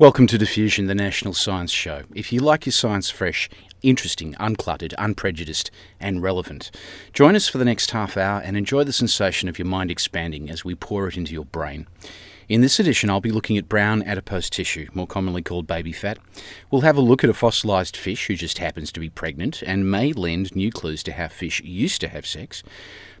Welcome 0.00 0.28
to 0.28 0.38
Diffusion, 0.38 0.86
the 0.86 0.94
National 0.94 1.34
Science 1.34 1.72
Show. 1.72 2.02
If 2.14 2.32
you 2.32 2.38
like 2.38 2.66
your 2.66 2.72
science 2.72 3.10
fresh, 3.10 3.50
interesting, 3.82 4.34
uncluttered, 4.34 4.94
unprejudiced, 4.96 5.72
and 5.98 6.22
relevant, 6.22 6.70
join 7.12 7.34
us 7.34 7.48
for 7.48 7.58
the 7.58 7.64
next 7.64 7.90
half 7.90 8.16
hour 8.16 8.40
and 8.40 8.56
enjoy 8.56 8.84
the 8.84 8.92
sensation 8.92 9.48
of 9.48 9.58
your 9.58 9.66
mind 9.66 9.90
expanding 9.90 10.50
as 10.50 10.64
we 10.64 10.76
pour 10.76 11.08
it 11.08 11.16
into 11.16 11.32
your 11.32 11.46
brain. 11.46 11.88
In 12.48 12.62
this 12.62 12.80
edition, 12.80 13.10
I'll 13.10 13.20
be 13.20 13.30
looking 13.30 13.58
at 13.58 13.68
brown 13.68 14.02
adipose 14.04 14.48
tissue, 14.48 14.88
more 14.94 15.06
commonly 15.06 15.42
called 15.42 15.66
baby 15.66 15.92
fat. 15.92 16.18
We'll 16.70 16.80
have 16.80 16.96
a 16.96 17.02
look 17.02 17.22
at 17.22 17.28
a 17.28 17.34
fossilised 17.34 17.94
fish 17.94 18.26
who 18.26 18.36
just 18.36 18.56
happens 18.56 18.90
to 18.92 19.00
be 19.00 19.10
pregnant 19.10 19.60
and 19.60 19.90
may 19.90 20.14
lend 20.14 20.56
new 20.56 20.72
clues 20.72 21.02
to 21.02 21.12
how 21.12 21.28
fish 21.28 21.60
used 21.60 22.00
to 22.00 22.08
have 22.08 22.24
sex. 22.26 22.62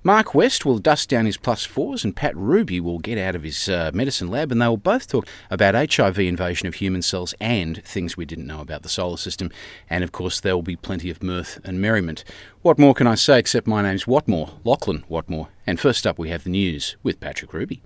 Mark 0.02 0.34
West 0.34 0.64
will 0.64 0.78
dust 0.78 1.10
down 1.10 1.26
his 1.26 1.36
plus 1.36 1.66
fours, 1.66 2.04
and 2.04 2.16
Pat 2.16 2.34
Ruby 2.34 2.80
will 2.80 3.00
get 3.00 3.18
out 3.18 3.34
of 3.34 3.42
his 3.42 3.68
uh, 3.68 3.90
medicine 3.92 4.28
lab, 4.28 4.50
and 4.50 4.62
they 4.62 4.66
will 4.66 4.78
both 4.78 5.06
talk 5.06 5.28
about 5.50 5.74
HIV 5.74 6.20
invasion 6.20 6.66
of 6.66 6.76
human 6.76 7.02
cells 7.02 7.34
and 7.38 7.84
things 7.84 8.16
we 8.16 8.24
didn't 8.24 8.46
know 8.46 8.62
about 8.62 8.82
the 8.82 8.88
solar 8.88 9.18
system. 9.18 9.50
And 9.90 10.02
of 10.02 10.10
course, 10.10 10.40
there 10.40 10.54
will 10.54 10.62
be 10.62 10.76
plenty 10.76 11.10
of 11.10 11.22
mirth 11.22 11.60
and 11.64 11.82
merriment. 11.82 12.24
What 12.62 12.78
more 12.78 12.94
can 12.94 13.06
I 13.06 13.14
say 13.14 13.38
except 13.38 13.66
my 13.66 13.82
name's 13.82 14.04
Watmore, 14.04 14.52
Lachlan 14.64 15.04
Watmore. 15.10 15.48
And 15.66 15.78
first 15.78 16.06
up, 16.06 16.18
we 16.18 16.30
have 16.30 16.44
the 16.44 16.50
news 16.50 16.96
with 17.02 17.20
Patrick 17.20 17.52
Ruby. 17.52 17.82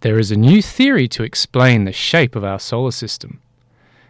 There 0.00 0.18
is 0.18 0.30
a 0.30 0.36
new 0.36 0.60
theory 0.60 1.08
to 1.08 1.22
explain 1.22 1.84
the 1.84 1.92
shape 1.92 2.36
of 2.36 2.44
our 2.44 2.58
solar 2.58 2.90
system. 2.90 3.40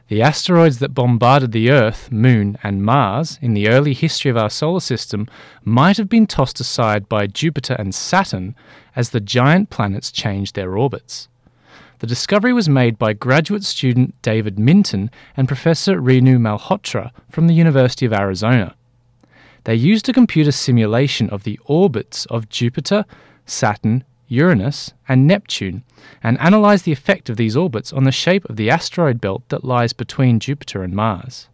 The 0.09 0.23
asteroids 0.23 0.81
that 0.81 0.95
bombarded 0.95 1.53
the 1.53 1.71
Earth, 1.71 2.11
Moon, 2.11 2.59
and 2.65 2.83
Mars 2.83 3.39
in 3.41 3.55
the 3.55 3.69
early 3.69 3.95
history 3.95 4.31
of 4.31 4.37
our 4.37 4.51
solar 4.51 4.81
system 4.81 5.29
might 5.62 5.99
have 5.99 6.09
been 6.09 6.27
tossed 6.27 6.59
aside 6.59 7.09
by 7.09 7.29
Jupiter 7.29 7.77
and 7.79 7.95
Saturn 7.95 8.56
as 8.97 9.11
the 9.11 9.21
giant 9.21 9.71
planets 9.71 10.11
changed 10.11 10.56
their 10.56 10.77
orbits. 10.77 11.29
The 12.01 12.07
discovery 12.07 12.53
was 12.53 12.69
made 12.69 12.97
by 12.97 13.13
graduate 13.13 13.65
student 13.65 14.15
David 14.23 14.57
Minton 14.57 15.11
and 15.37 15.49
Professor 15.49 16.01
Renu 16.01 16.39
Malhotra 16.39 17.11
from 17.29 17.49
the 17.49 17.55
University 17.55 18.07
of 18.07 18.13
Arizona. 18.13 18.77
They 19.65 19.75
used 19.75 20.09
a 20.09 20.13
computer 20.13 20.53
simulation 20.53 21.29
of 21.31 21.43
the 21.43 21.59
orbits 21.65 22.25
of 22.27 22.49
Jupiter, 22.49 23.05
Saturn, 23.47 24.05
Uranus, 24.29 24.93
and 25.09 25.27
Neptune 25.27 25.83
and 26.23 26.39
analysed 26.41 26.85
the 26.85 26.93
effect 26.93 27.29
of 27.29 27.37
these 27.37 27.57
orbits 27.57 27.93
on 27.93 28.05
the 28.05 28.12
shape 28.12 28.49
of 28.49 28.57
the 28.57 28.71
asteroid 28.71 29.21
belt 29.21 29.43
that 29.49 29.65
lies 29.65 29.93
between 29.93 30.39
Jupiter 30.39 30.85
and 30.85 30.95
Mars. 30.95 31.49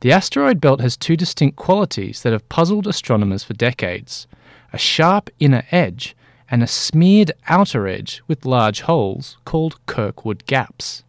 The 0.00 0.10
asteroid 0.10 0.60
belt 0.60 0.80
has 0.80 0.96
two 0.96 1.16
distinct 1.16 1.56
qualities 1.56 2.22
that 2.22 2.32
have 2.32 2.48
puzzled 2.48 2.86
astronomers 2.86 3.44
for 3.44 3.54
decades 3.54 4.26
a 4.72 4.78
sharp 4.78 5.30
inner 5.38 5.64
edge 5.70 6.16
and 6.50 6.62
a 6.62 6.66
smeared 6.66 7.32
outer 7.48 7.86
edge 7.86 8.22
with 8.26 8.44
large 8.44 8.82
holes 8.82 9.36
called 9.44 9.84
Kirkwood 9.86 10.46
gaps. 10.46 11.02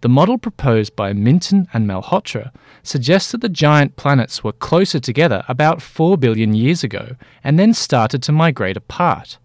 The 0.00 0.08
model 0.08 0.38
proposed 0.38 0.94
by 0.94 1.12
Minton 1.12 1.66
and 1.72 1.86
Malhotra 1.86 2.52
suggests 2.84 3.32
that 3.32 3.40
the 3.40 3.48
giant 3.48 3.96
planets 3.96 4.44
were 4.44 4.52
closer 4.52 5.00
together 5.00 5.44
about 5.48 5.82
4 5.82 6.16
billion 6.16 6.54
years 6.54 6.84
ago 6.84 7.16
and 7.42 7.58
then 7.58 7.74
started 7.74 8.22
to 8.22 8.32
migrate 8.32 8.76
apart. 8.76 9.38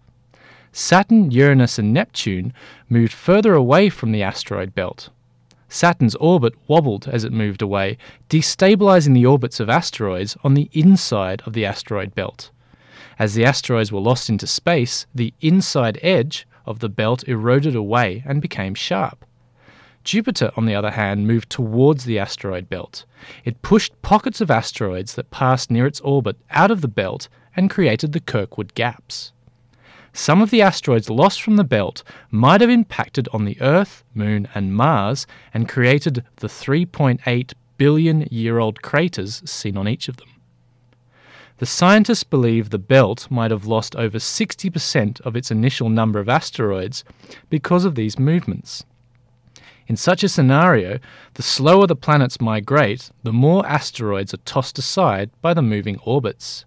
Saturn, 0.70 1.30
Uranus, 1.30 1.78
and 1.78 1.92
Neptune 1.92 2.52
moved 2.88 3.12
further 3.12 3.54
away 3.54 3.88
from 3.88 4.12
the 4.12 4.22
asteroid 4.22 4.74
belt. 4.74 5.08
Saturn's 5.68 6.14
orbit 6.16 6.54
wobbled 6.68 7.08
as 7.08 7.24
it 7.24 7.32
moved 7.32 7.60
away, 7.60 7.98
destabilizing 8.28 9.14
the 9.14 9.26
orbits 9.26 9.58
of 9.58 9.68
asteroids 9.68 10.36
on 10.44 10.54
the 10.54 10.70
inside 10.72 11.42
of 11.46 11.52
the 11.52 11.64
asteroid 11.64 12.14
belt. 12.14 12.50
As 13.18 13.34
the 13.34 13.44
asteroids 13.44 13.92
were 13.92 14.00
lost 14.00 14.28
into 14.28 14.46
space, 14.46 15.06
the 15.14 15.34
inside 15.40 15.98
edge 16.02 16.46
of 16.66 16.78
the 16.78 16.88
belt 16.88 17.26
eroded 17.28 17.74
away 17.74 18.22
and 18.26 18.40
became 18.40 18.74
sharp. 18.74 19.24
Jupiter, 20.04 20.50
on 20.56 20.66
the 20.66 20.74
other 20.74 20.90
hand, 20.90 21.26
moved 21.26 21.48
towards 21.48 22.04
the 22.04 22.18
asteroid 22.18 22.68
belt. 22.68 23.04
It 23.44 23.62
pushed 23.62 24.00
pockets 24.02 24.40
of 24.40 24.50
asteroids 24.50 25.14
that 25.14 25.30
passed 25.30 25.70
near 25.70 25.86
its 25.86 26.00
orbit 26.00 26.36
out 26.50 26.70
of 26.70 26.82
the 26.82 26.88
belt 26.88 27.28
and 27.56 27.70
created 27.70 28.12
the 28.12 28.20
Kirkwood 28.20 28.74
gaps. 28.74 29.32
Some 30.12 30.40
of 30.40 30.50
the 30.50 30.62
asteroids 30.62 31.10
lost 31.10 31.42
from 31.42 31.56
the 31.56 31.64
belt 31.64 32.04
might 32.30 32.60
have 32.60 32.70
impacted 32.70 33.28
on 33.32 33.46
the 33.46 33.60
Earth, 33.60 34.04
Moon, 34.14 34.46
and 34.54 34.74
Mars 34.74 35.26
and 35.52 35.68
created 35.68 36.22
the 36.36 36.46
3.8 36.46 37.52
billion 37.78 38.28
year 38.30 38.58
old 38.58 38.80
craters 38.82 39.42
seen 39.44 39.76
on 39.76 39.88
each 39.88 40.08
of 40.08 40.18
them. 40.18 40.28
The 41.58 41.66
scientists 41.66 42.24
believe 42.24 42.70
the 42.70 42.78
belt 42.78 43.28
might 43.30 43.52
have 43.52 43.66
lost 43.66 43.94
over 43.94 44.18
60% 44.18 45.20
of 45.20 45.36
its 45.36 45.50
initial 45.50 45.88
number 45.88 46.18
of 46.18 46.28
asteroids 46.28 47.04
because 47.48 47.84
of 47.84 47.94
these 47.94 48.18
movements. 48.18 48.84
In 49.86 49.96
such 49.96 50.24
a 50.24 50.28
scenario, 50.28 50.98
the 51.34 51.42
slower 51.42 51.86
the 51.86 51.94
planets 51.94 52.40
migrate, 52.40 53.10
the 53.22 53.32
more 53.32 53.66
asteroids 53.66 54.34
are 54.34 54.38
tossed 54.38 54.78
aside 54.78 55.30
by 55.42 55.54
the 55.54 55.62
moving 55.62 55.98
orbits. 56.04 56.64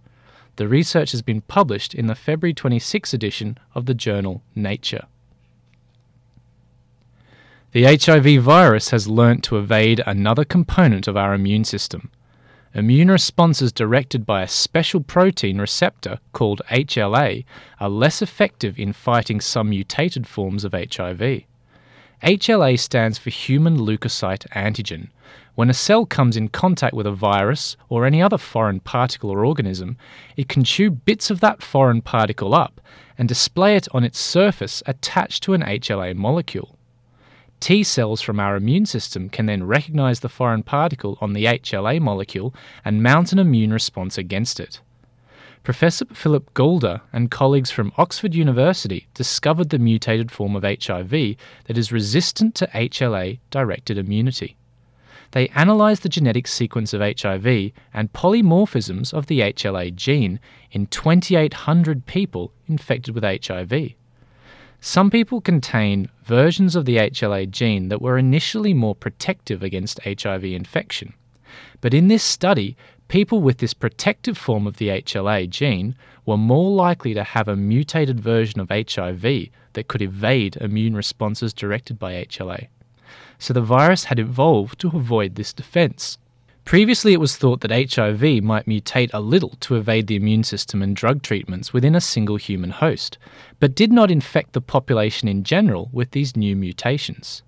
The 0.56 0.68
research 0.68 1.12
has 1.12 1.22
been 1.22 1.42
published 1.42 1.94
in 1.94 2.08
the 2.08 2.16
February 2.16 2.54
26 2.54 3.14
edition 3.14 3.58
of 3.75 3.88
the 3.88 3.94
journal 3.94 4.42
Nature. 4.56 5.06
The 7.74 7.84
HIV 7.84 8.42
virus 8.42 8.90
has 8.92 9.08
learnt 9.08 9.44
to 9.46 9.58
evade 9.58 10.02
another 10.06 10.46
component 10.46 11.08
of 11.08 11.18
our 11.18 11.34
immune 11.34 11.64
system. 11.64 12.12
Immune 12.78 13.10
responses 13.10 13.72
directed 13.72 14.24
by 14.24 14.44
a 14.44 14.48
special 14.48 15.02
protein 15.02 15.58
receptor 15.58 16.20
called 16.32 16.62
HLA 16.70 17.44
are 17.80 17.90
less 17.90 18.22
effective 18.22 18.78
in 18.78 18.94
fighting 18.94 19.42
some 19.42 19.72
mutated 19.72 20.28
forms 20.28 20.64
of 20.64 20.74
HIV. 20.74 21.42
HLA 22.22 22.78
stands 22.78 23.18
for 23.18 23.32
human 23.32 23.80
leukocyte 23.80 24.48
antigen. 24.50 25.08
When 25.56 25.72
a 25.72 25.74
cell 25.74 26.06
comes 26.06 26.38
in 26.38 26.50
contact 26.50 26.94
with 26.94 27.08
a 27.08 27.12
virus 27.12 27.78
or 27.90 28.06
any 28.06 28.22
other 28.22 28.38
foreign 28.38 28.80
particle 28.80 29.32
or 29.32 29.44
organism, 29.44 29.98
it 30.36 30.48
can 30.48 30.64
chew 30.64 30.92
bits 30.92 31.32
of 31.32 31.40
that 31.40 31.64
foreign 31.64 32.04
particle 32.04 32.54
up 32.54 32.80
and 33.18 33.28
display 33.28 33.76
it 33.76 33.88
on 33.92 34.04
its 34.04 34.20
surface 34.20 34.84
attached 34.86 35.42
to 35.42 35.56
an 35.56 35.64
HLA 35.64 36.16
molecule. 36.16 36.77
T 37.59 37.84
cells 37.84 38.22
from 38.22 38.40
our 38.40 38.56
immune 38.56 38.85
system 38.85 39.29
can 39.29 39.47
then 39.47 39.66
recognize 39.66 40.19
the 40.19 40.29
foreign 40.29 40.63
particle 40.63 41.18
on 41.22 41.34
the 41.34 41.45
HLA 41.45 42.00
molecule 42.00 42.53
and 42.85 43.03
mount 43.03 43.31
an 43.31 43.40
immune 43.40 43.73
response 43.73 44.18
against 44.18 44.59
it. 44.59 44.79
Professor 45.63 46.06
Philip 46.13 46.53
Goulder 46.53 47.01
and 47.12 47.29
colleagues 47.29 47.72
from 47.72 47.91
Oxford 47.97 48.34
University 48.34 49.07
discovered 49.13 49.69
the 49.69 49.79
mutated 49.79 50.31
form 50.31 50.56
of 50.56 50.63
HIV 50.63 51.12
that 51.66 51.78
is 51.78 51.91
resistant 51.91 52.56
to 52.56 52.68
HLA 52.68 53.39
directed 53.50 53.98
immunity. 53.98 54.56
They 55.31 55.50
analysed 55.50 56.03
the 56.03 56.10
genetic 56.10 56.48
sequence 56.48 56.94
of 56.94 57.01
HIV 57.01 57.71
and 57.94 58.13
polymorphisms 58.13 59.13
of 59.13 59.25
the 59.25 59.42
HLA 59.42 59.94
gene 59.94 60.39
in 60.71 60.88
2,800 60.88 62.06
people 62.06 62.53
infected 62.68 63.13
with 63.13 63.25
HIV. 63.25 63.94
Some 64.79 65.09
people 65.09 65.41
contain 65.41 66.09
versions 66.24 66.75
of 66.75 66.85
the 66.85 66.97
HLA 66.97 67.50
gene 67.50 67.89
that 67.89 68.01
were 68.01 68.18
initially 68.18 68.74
more 68.74 68.95
protective 68.95 69.63
against 69.63 70.03
HIV 70.03 70.44
infection. 70.44 71.13
But 71.81 71.94
in 71.94 72.07
this 72.07 72.24
study, 72.24 72.77
people 73.07 73.41
with 73.41 73.57
this 73.57 73.74
protective 73.74 74.38
form 74.38 74.68
of 74.68 74.77
the 74.77 74.89
HLA 74.89 75.50
gene 75.50 75.95
were 76.25 76.38
more 76.38 76.71
likely 76.71 77.13
to 77.13 77.24
have 77.24 77.47
a 77.47 77.56
mutated 77.56 78.19
version 78.19 78.59
of 78.59 78.69
HIV 78.69 79.50
that 79.74 79.88
could 79.88 80.01
evade 80.01 80.57
immune 80.57 80.95
responses 80.95 81.53
directed 81.53 81.97
by 81.97 82.25
HLA. 82.25 82.68
So 83.39 83.53
the 83.53 83.62
virus 83.62 84.06
had 84.06 84.19
evolved 84.19 84.79
to 84.79 84.89
avoid 84.89 85.35
this 85.35 85.53
defense. 85.53 86.18
Previously, 86.68 87.14
it 87.14 87.22
was 87.22 87.38
thought 87.38 87.62
that 87.62 87.72
HIV 87.72 88.44
might 88.44 88.66
mutate 88.66 89.12
a 89.14 89.22
little 89.22 89.52
to 89.62 89.78
evade 89.78 90.08
the 90.08 90.18
immune 90.18 90.44
system 90.44 90.81
and 90.81 90.94
drug 90.94 91.22
treatments 91.22 91.72
within 91.72 91.96
a 91.96 92.02
single 92.02 92.36
human 92.36 92.72
host, 92.72 93.18
but 93.62 93.74
did 93.74 93.90
not 93.90 94.12
infect 94.12 94.52
the 94.52 94.60
population 94.60 95.30
in 95.30 95.46
general 95.46 95.90
with 95.94 96.12
these 96.12 96.36
new 96.36 96.58
mutations. 96.58 97.42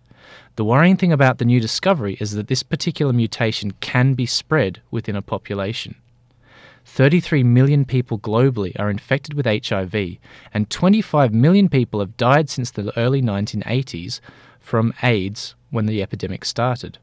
The 0.56 0.63
worrying 0.63 0.95
thing 0.95 1.12
about 1.12 1.38
the 1.38 1.44
new 1.44 1.60
discovery 1.60 2.16
is 2.21 2.31
that 2.31 2.48
this 2.48 2.63
particular 2.63 3.12
mutation 3.12 3.71
can 3.81 4.13
be 4.13 4.25
spread 4.25 4.81
within 4.89 5.18
a 5.18 5.22
population. 5.22 5.95
33 6.86 7.44
million 7.44 7.83
people 7.83 8.19
globally 8.19 8.72
are 8.80 8.89
infected 8.89 9.33
with 9.33 9.45
HIV, 9.45 10.15
and 10.54 10.69
25 10.69 11.33
million 11.33 11.68
people 11.68 12.00
have 12.00 12.15
died 12.15 12.50
since 12.50 12.72
the 12.72 12.98
early 12.98 13.22
1980s 13.22 14.22
from 14.62 14.94
AIDS 15.04 15.56
when 15.72 15.88
the 15.88 16.01
epidemic 16.01 16.45
started. 16.45 17.00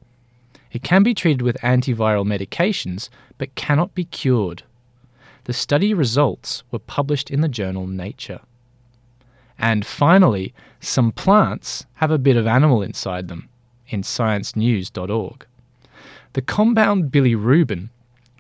It 0.77 0.83
can 0.83 1.03
be 1.03 1.15
treated 1.15 1.41
with 1.41 1.57
antiviral 1.63 2.27
medications, 2.27 3.09
but 3.39 3.55
cannot 3.55 3.95
be 3.95 4.05
cured. 4.05 4.63
The 5.45 5.55
study 5.55 5.95
results 5.95 6.65
were 6.71 6.79
published 6.79 7.31
in 7.31 7.41
the 7.41 7.49
journal 7.49 7.87
Nature. 7.87 8.41
And 9.59 9.87
finally, 9.87 10.53
some 10.79 11.13
plants 11.13 11.87
have 11.95 12.11
a 12.11 12.19
bit 12.19 12.37
of 12.37 12.47
animal 12.47 12.83
inside 12.83 13.29
them 13.29 13.49
in 13.89 14.03
sciencenews.org. 14.03 15.47
The 16.35 16.43
compound 16.43 17.11
bilirubin, 17.11 17.89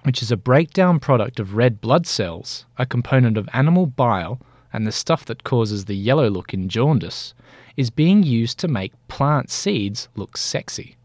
which 0.03 0.21
is 0.21 0.31
a 0.31 0.37
breakdown 0.37 1.01
product 1.01 1.41
of 1.41 1.55
red 1.55 1.81
blood 1.81 2.07
cells, 2.07 2.67
a 2.77 2.85
component 2.85 3.39
of 3.39 3.49
animal 3.55 3.87
bile, 3.87 4.39
and 4.75 4.87
the 4.87 4.93
stuff 4.93 5.25
that 5.25 5.45
causes 5.45 5.87
the 5.87 5.97
yellow 5.97 6.29
look 6.29 6.53
in 6.53 6.69
jaundice, 6.69 7.33
is 7.79 7.89
being 7.89 8.23
used 8.23 8.59
to 8.59 8.69
make 8.69 8.93
plant 9.09 9.49
seeds 9.49 10.11
look 10.17 10.37
sexy. 10.37 10.97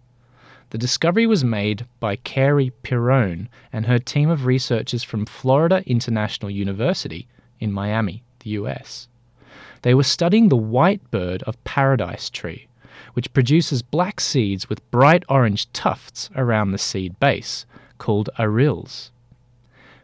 The 0.71 0.77
discovery 0.77 1.27
was 1.27 1.43
made 1.43 1.85
by 1.99 2.15
Cary 2.15 2.71
Pirone 2.81 3.49
and 3.73 3.85
her 3.87 3.99
team 3.99 4.29
of 4.29 4.45
researchers 4.45 5.03
from 5.03 5.25
Florida 5.25 5.83
International 5.85 6.49
University 6.49 7.27
in 7.59 7.73
Miami, 7.73 8.23
the 8.39 8.51
US. 8.51 9.09
They 9.81 9.93
were 9.93 10.03
studying 10.03 10.47
the 10.47 10.55
white 10.55 11.11
bird 11.11 11.43
of 11.43 11.61
paradise 11.65 12.29
tree, 12.29 12.67
which 13.15 13.33
produces 13.33 13.81
black 13.81 14.21
seeds 14.21 14.69
with 14.69 14.89
bright 14.91 15.25
orange 15.27 15.69
tufts 15.73 16.29
around 16.37 16.71
the 16.71 16.77
seed 16.77 17.19
base, 17.19 17.65
called 17.97 18.29
arils. 18.39 19.11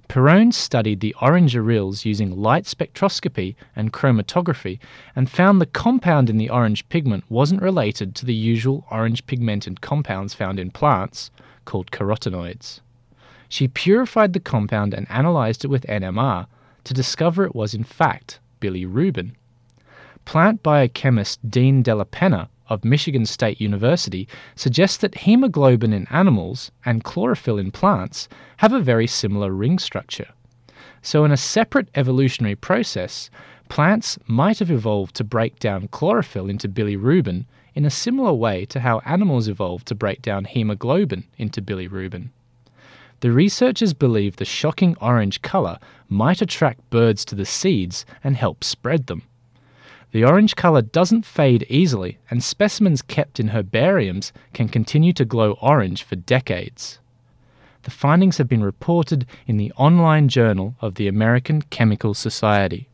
Pirone 0.09 0.53
studied 0.53 1.01
the 1.01 1.15
orange 1.21 1.53
arils 1.53 2.05
using 2.05 2.41
light 2.41 2.63
spectroscopy 2.63 3.55
and 3.75 3.91
chromatography 3.91 4.79
and 5.15 5.29
found 5.29 5.59
the 5.59 5.65
compound 5.65 6.29
in 6.29 6.37
the 6.37 6.49
orange 6.49 6.87
pigment 6.87 7.25
wasn't 7.29 7.61
related 7.61 8.15
to 8.15 8.25
the 8.25 8.33
usual 8.33 8.85
orange 8.89 9.25
pigmented 9.25 9.81
compounds 9.81 10.33
found 10.33 10.59
in 10.59 10.71
plants, 10.71 11.29
called 11.65 11.91
carotenoids. 11.91 12.79
She 13.49 13.67
purified 13.67 14.33
the 14.33 14.39
compound 14.39 14.93
and 14.93 15.09
analyzed 15.09 15.65
it 15.65 15.69
with 15.69 15.85
NMR 15.87 16.47
to 16.85 16.93
discover 16.93 17.43
it 17.43 17.55
was 17.55 17.73
in 17.73 17.83
fact 17.83 18.39
bilirubin. 18.61 19.31
Plant 20.23 20.63
biochemist 20.63 21.39
Dean 21.49 21.81
Della 21.81 22.05
Penna 22.05 22.49
of 22.69 22.85
Michigan 22.85 23.25
State 23.25 23.61
University 23.61 24.27
suggests 24.55 24.97
that 24.97 25.15
hemoglobin 25.15 25.93
in 25.93 26.07
animals 26.09 26.71
and 26.85 27.03
chlorophyll 27.03 27.57
in 27.57 27.71
plants 27.71 28.27
have 28.57 28.73
a 28.73 28.79
very 28.79 29.07
similar 29.07 29.51
ring 29.51 29.79
structure. 29.79 30.27
So, 31.01 31.23
in 31.23 31.31
a 31.31 31.37
separate 31.37 31.89
evolutionary 31.95 32.55
process, 32.55 33.29
plants 33.69 34.17
might 34.27 34.59
have 34.59 34.71
evolved 34.71 35.15
to 35.15 35.23
break 35.23 35.59
down 35.59 35.87
chlorophyll 35.89 36.49
into 36.49 36.67
bilirubin 36.67 37.45
in 37.75 37.85
a 37.85 37.89
similar 37.89 38.33
way 38.33 38.65
to 38.65 38.79
how 38.79 38.99
animals 39.05 39.47
evolved 39.47 39.87
to 39.87 39.95
break 39.95 40.21
down 40.21 40.45
hemoglobin 40.45 41.23
into 41.37 41.61
bilirubin. 41.61 42.29
The 43.19 43.31
researchers 43.31 43.93
believe 43.93 44.35
the 44.35 44.45
shocking 44.45 44.95
orange 45.01 45.41
colour 45.41 45.79
might 46.07 46.41
attract 46.41 46.89
birds 46.89 47.25
to 47.25 47.35
the 47.35 47.45
seeds 47.45 48.05
and 48.23 48.35
help 48.35 48.63
spread 48.63 49.07
them. 49.07 49.23
The 50.11 50.23
orange 50.23 50.55
colour 50.55 50.81
doesn't 50.81 51.25
fade 51.25 51.65
easily, 51.69 52.17
and 52.31 52.43
specimens 52.43 53.01
kept 53.01 53.39
in 53.39 53.49
herbariums 53.49 54.31
can 54.53 54.69
continue 54.69 55.13
to 55.13 55.25
glow 55.25 55.57
orange 55.61 56.03
for 56.03 56.15
decades. 56.15 56.99
The 57.83 57.91
findings 57.91 58.37
have 58.37 58.47
been 58.47 58.63
reported 58.63 59.25
in 59.45 59.57
the 59.57 59.71
online 59.73 60.27
journal 60.29 60.75
of 60.81 60.95
the 60.95 61.07
American 61.07 61.61
Chemical 61.61 62.13
Society. 62.13 62.87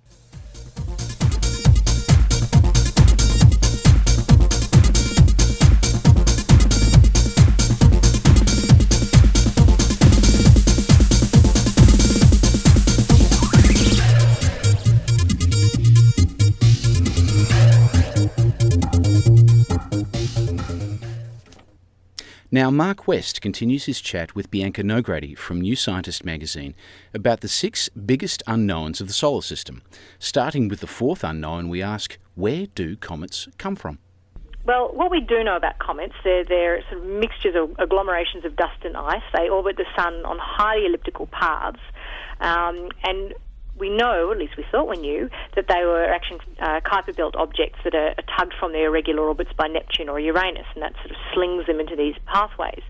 Now, 22.53 22.69
Mark 22.69 23.07
West 23.07 23.41
continues 23.41 23.85
his 23.85 23.99
chat 23.99 24.35
with 24.35 24.51
Bianca 24.51 24.83
Nogrady 24.83 25.35
from 25.35 25.59
New 25.59 25.75
Scientist 25.75 26.23
magazine 26.23 26.75
about 27.11 27.41
the 27.41 27.47
six 27.47 27.89
biggest 27.89 28.43
unknowns 28.45 29.01
of 29.01 29.07
the 29.07 29.13
solar 29.13 29.41
system. 29.41 29.81
Starting 30.19 30.67
with 30.67 30.79
the 30.79 30.85
fourth 30.85 31.23
unknown, 31.23 31.67
we 31.67 31.81
ask 31.81 32.19
where 32.35 32.67
do 32.75 32.95
comets 32.95 33.47
come 33.57 33.75
from? 33.75 33.97
Well, 34.65 34.91
what 34.93 35.09
we 35.09 35.19
do 35.19 35.43
know 35.43 35.55
about 35.55 35.79
comets, 35.79 36.13
they're, 36.23 36.45
they're 36.45 36.83
sort 36.91 37.01
of 37.01 37.09
mixtures 37.09 37.55
of 37.55 37.71
agglomerations 37.79 38.45
of 38.45 38.55
dust 38.55 38.85
and 38.85 38.95
ice. 38.97 39.23
They 39.33 39.49
orbit 39.49 39.77
the 39.77 39.85
sun 39.95 40.23
on 40.23 40.37
highly 40.39 40.85
elliptical 40.85 41.25
paths. 41.31 41.79
Um, 42.39 42.89
and 43.03 43.33
we 43.77 43.89
know, 43.89 44.31
at 44.31 44.37
least 44.37 44.55
we 44.57 44.65
thought 44.71 44.87
we 44.87 44.97
knew, 44.97 45.29
that 45.55 45.65
they 45.67 45.83
were 45.85 46.05
actually 46.05 46.39
uh, 46.59 46.79
Kuiper 46.81 47.15
belt 47.15 47.35
objects 47.35 47.79
that 47.83 47.95
are, 47.95 48.09
are, 48.09 48.37
tugged 48.37 48.53
from 48.59 48.71
their 48.71 48.87
irregular 48.87 49.23
orbits 49.23 49.51
by 49.57 49.67
Neptune 49.67 50.09
or 50.09 50.19
Uranus, 50.19 50.65
and 50.75 50.83
that 50.83 50.93
sort 50.95 51.11
of 51.11 51.17
slings 51.33 51.65
them 51.65 51.79
into 51.79 51.95
these 51.95 52.15
pathways. 52.25 52.83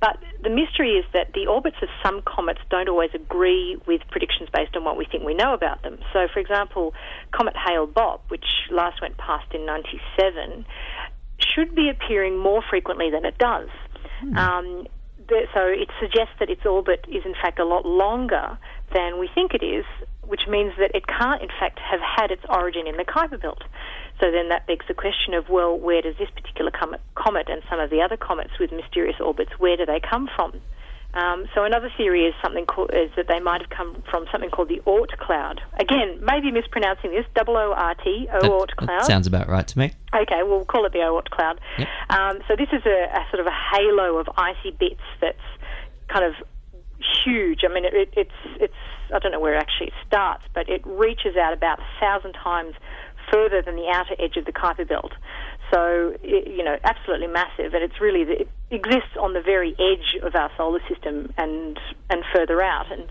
But 0.00 0.18
the 0.42 0.48
mystery 0.48 0.92
is 0.92 1.04
that 1.12 1.32
the 1.34 1.46
orbits 1.46 1.76
of 1.82 1.88
some 2.02 2.22
comets 2.22 2.60
don't 2.70 2.88
always 2.88 3.10
agree 3.12 3.76
with 3.86 4.00
predictions 4.10 4.48
based 4.52 4.76
on 4.76 4.84
what 4.84 4.96
we 4.96 5.04
think 5.04 5.24
we 5.24 5.34
know 5.34 5.52
about 5.52 5.82
them. 5.82 5.98
So, 6.12 6.26
for 6.32 6.38
example, 6.38 6.94
Comet 7.32 7.54
Hale 7.56 7.86
Bopp, 7.86 8.20
which 8.28 8.46
last 8.70 9.02
went 9.02 9.18
past 9.18 9.52
in 9.52 9.66
97, 9.66 10.64
should 11.38 11.74
be 11.74 11.90
appearing 11.90 12.38
more 12.38 12.62
frequently 12.68 13.10
than 13.10 13.24
it 13.24 13.36
does. 13.36 13.68
Hmm. 14.20 14.36
Um, 14.36 14.86
so 15.54 15.66
it 15.66 15.88
suggests 16.00 16.34
that 16.40 16.50
its 16.50 16.66
orbit 16.66 17.04
is 17.08 17.24
in 17.24 17.34
fact 17.34 17.58
a 17.60 17.64
lot 17.64 17.86
longer 17.86 18.58
than 18.92 19.18
we 19.18 19.28
think 19.34 19.54
it 19.54 19.64
is, 19.64 19.84
which 20.22 20.46
means 20.48 20.72
that 20.78 20.92
it 20.94 21.06
can't, 21.06 21.42
in 21.42 21.48
fact, 21.48 21.78
have 21.78 22.00
had 22.00 22.30
its 22.30 22.42
origin 22.48 22.86
in 22.86 22.96
the 22.96 23.04
Kuiper 23.04 23.40
Belt. 23.40 23.62
So 24.20 24.30
then 24.30 24.48
that 24.50 24.66
begs 24.66 24.86
the 24.86 24.94
question 24.94 25.34
of, 25.34 25.48
well, 25.48 25.78
where 25.78 26.02
does 26.02 26.16
this 26.18 26.30
particular 26.30 26.70
comet, 26.70 27.00
comet 27.14 27.48
and 27.48 27.62
some 27.70 27.80
of 27.80 27.90
the 27.90 28.02
other 28.02 28.16
comets 28.16 28.52
with 28.58 28.70
mysterious 28.70 29.18
orbits, 29.20 29.52
where 29.58 29.76
do 29.76 29.86
they 29.86 30.00
come 30.00 30.28
from? 30.34 30.60
Um, 31.12 31.46
so 31.54 31.64
another 31.64 31.90
theory 31.96 32.26
is 32.26 32.34
something 32.40 32.66
called, 32.66 32.90
is 32.94 33.10
that 33.16 33.26
they 33.26 33.40
might 33.40 33.60
have 33.60 33.70
come 33.70 34.00
from 34.08 34.26
something 34.30 34.50
called 34.50 34.68
the 34.68 34.80
Oort 34.86 35.16
cloud. 35.18 35.60
Again, 35.78 36.20
maybe 36.22 36.52
mispronouncing 36.52 37.10
this, 37.10 37.26
double 37.34 37.56
O 37.56 37.72
R 37.72 37.94
T, 37.96 38.28
Oort 38.30 38.76
cloud. 38.76 39.04
sounds 39.06 39.26
about 39.26 39.48
right 39.48 39.66
to 39.66 39.78
me. 39.78 39.92
Okay, 40.14 40.42
we'll 40.44 40.64
call 40.64 40.86
it 40.86 40.92
the 40.92 41.00
Oort 41.00 41.28
cloud. 41.30 41.60
Yep. 41.78 41.88
Um, 42.10 42.38
so 42.46 42.54
this 42.54 42.68
is 42.72 42.86
a, 42.86 43.10
a, 43.12 43.26
sort 43.30 43.40
of 43.40 43.46
a 43.46 43.56
halo 43.72 44.18
of 44.18 44.28
icy 44.36 44.70
bits 44.78 45.02
that's 45.20 45.38
kind 46.06 46.24
of 46.24 46.34
huge. 47.24 47.60
I 47.64 47.72
mean, 47.72 47.84
it, 47.84 47.94
it, 47.94 48.08
it's 48.16 48.40
it's 48.60 48.74
I 49.14 49.18
don't 49.18 49.32
know 49.32 49.40
where 49.40 49.54
it 49.54 49.60
actually 49.60 49.92
starts, 50.06 50.44
but 50.54 50.68
it 50.68 50.82
reaches 50.86 51.36
out 51.36 51.52
about 51.52 51.80
a 51.80 51.86
thousand 52.00 52.32
times 52.32 52.74
further 53.32 53.62
than 53.62 53.76
the 53.76 53.88
outer 53.88 54.14
edge 54.18 54.36
of 54.36 54.44
the 54.44 54.52
Kuiper 54.52 54.88
belt. 54.88 55.12
So, 55.72 56.16
it, 56.22 56.48
you 56.48 56.64
know, 56.64 56.76
absolutely 56.82 57.28
massive, 57.28 57.74
and 57.74 57.82
it's 57.82 58.00
really 58.00 58.22
it 58.22 58.48
exists 58.70 59.16
on 59.20 59.34
the 59.34 59.40
very 59.40 59.74
edge 59.78 60.20
of 60.22 60.34
our 60.34 60.50
solar 60.56 60.80
system 60.88 61.32
and 61.36 61.78
and 62.08 62.24
further 62.34 62.60
out. 62.62 62.86
And 62.90 63.06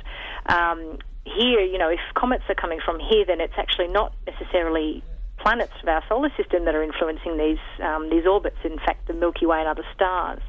um, 0.47 0.99
here, 1.23 1.61
you 1.61 1.77
know, 1.77 1.89
if 1.89 1.99
comets 2.15 2.43
are 2.49 2.55
coming 2.55 2.79
from 2.83 2.99
here, 2.99 3.25
then 3.25 3.39
it's 3.39 3.53
actually 3.57 3.87
not 3.87 4.13
necessarily 4.27 5.03
planets 5.37 5.71
of 5.81 5.87
our 5.87 6.03
solar 6.09 6.29
system 6.35 6.65
that 6.65 6.75
are 6.75 6.83
influencing 6.83 7.37
these 7.37 7.63
um, 7.81 8.09
these 8.09 8.25
orbits. 8.25 8.57
In 8.63 8.77
fact, 8.77 9.07
the 9.07 9.13
Milky 9.13 9.45
Way 9.45 9.59
and 9.59 9.67
other 9.67 9.85
stars. 9.95 10.41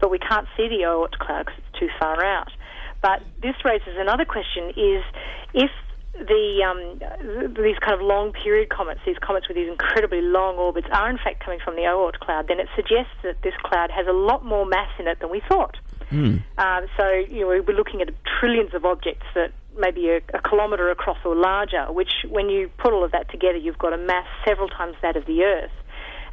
But 0.00 0.10
we 0.10 0.18
can't 0.18 0.46
see 0.56 0.68
the 0.68 0.84
Oort 0.84 1.12
cloud 1.18 1.46
because 1.46 1.60
it's 1.60 1.78
too 1.80 1.88
far 1.98 2.22
out. 2.22 2.50
But 3.04 3.20
this 3.42 3.54
raises 3.66 3.98
another 3.98 4.24
question: 4.24 4.70
is 4.70 5.04
if 5.52 5.70
the 6.14 6.64
um, 6.64 7.52
these 7.52 7.76
kind 7.84 7.92
of 7.92 8.00
long 8.00 8.32
period 8.32 8.70
comets, 8.70 9.00
these 9.04 9.18
comets 9.20 9.46
with 9.46 9.58
these 9.58 9.68
incredibly 9.68 10.22
long 10.22 10.56
orbits, 10.56 10.86
are 10.90 11.10
in 11.10 11.18
fact 11.18 11.44
coming 11.44 11.60
from 11.62 11.76
the 11.76 11.82
Oort 11.82 12.18
cloud, 12.18 12.48
then 12.48 12.60
it 12.60 12.68
suggests 12.74 13.12
that 13.22 13.42
this 13.42 13.52
cloud 13.62 13.90
has 13.90 14.06
a 14.06 14.12
lot 14.12 14.42
more 14.42 14.64
mass 14.64 14.88
in 14.98 15.06
it 15.06 15.20
than 15.20 15.28
we 15.28 15.42
thought. 15.46 15.76
Mm. 16.10 16.42
Um, 16.56 16.86
so 16.96 17.10
you 17.10 17.40
know, 17.42 17.48
we're 17.48 17.76
looking 17.76 18.00
at 18.00 18.08
trillions 18.40 18.72
of 18.72 18.86
objects 18.86 19.26
that 19.34 19.52
maybe 19.76 20.08
a, 20.08 20.22
a 20.32 20.40
kilometre 20.40 20.88
across 20.90 21.18
or 21.26 21.36
larger, 21.36 21.92
which 21.92 22.24
when 22.30 22.48
you 22.48 22.70
put 22.78 22.94
all 22.94 23.04
of 23.04 23.12
that 23.12 23.30
together, 23.30 23.58
you've 23.58 23.76
got 23.76 23.92
a 23.92 23.98
mass 23.98 24.26
several 24.46 24.68
times 24.68 24.96
that 25.02 25.14
of 25.14 25.26
the 25.26 25.42
Earth. 25.42 25.72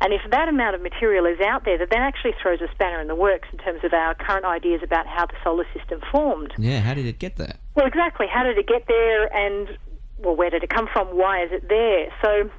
And 0.02 0.14
if 0.14 0.22
that 0.32 0.50
amount 0.50 0.76
of 0.76 0.82
material 0.82 1.26
is 1.28 1.40
out 1.40 1.64
there, 1.64 1.78
that 1.78 1.90
then 1.92 2.02
actually 2.02 2.34
throws 2.42 2.60
a 2.60 2.68
spanner 2.74 3.00
in 3.00 3.08
the 3.08 3.16
works 3.16 3.48
in 3.52 3.60
terms 3.60 3.82
of 3.84 3.94
our 3.94 4.16
current 4.16 4.46
ideas 4.46 4.82
about 4.84 5.06
how 5.06 5.28
the 5.28 5.36
solar 5.44 5.66
system 5.78 6.02
formed. 6.12 6.52
Yeah, 6.58 6.80
how 6.80 6.96
did 6.96 7.06
it 7.06 7.20
get 7.20 7.36
there? 7.36 7.56
Well, 7.76 7.86
exactly. 7.86 8.26
How 8.26 8.44
did 8.44 8.58
it 8.58 8.68
get 8.68 8.88
there? 8.88 9.32
And, 9.32 9.78
well, 10.18 10.36
where 10.36 10.50
did 10.50 10.64
it 10.64 10.70
come 10.70 10.90
from? 10.92 11.16
Why 11.16 11.44
is 11.44 11.52
it 11.52 11.70
there? 11.70 12.12
So 12.24 12.50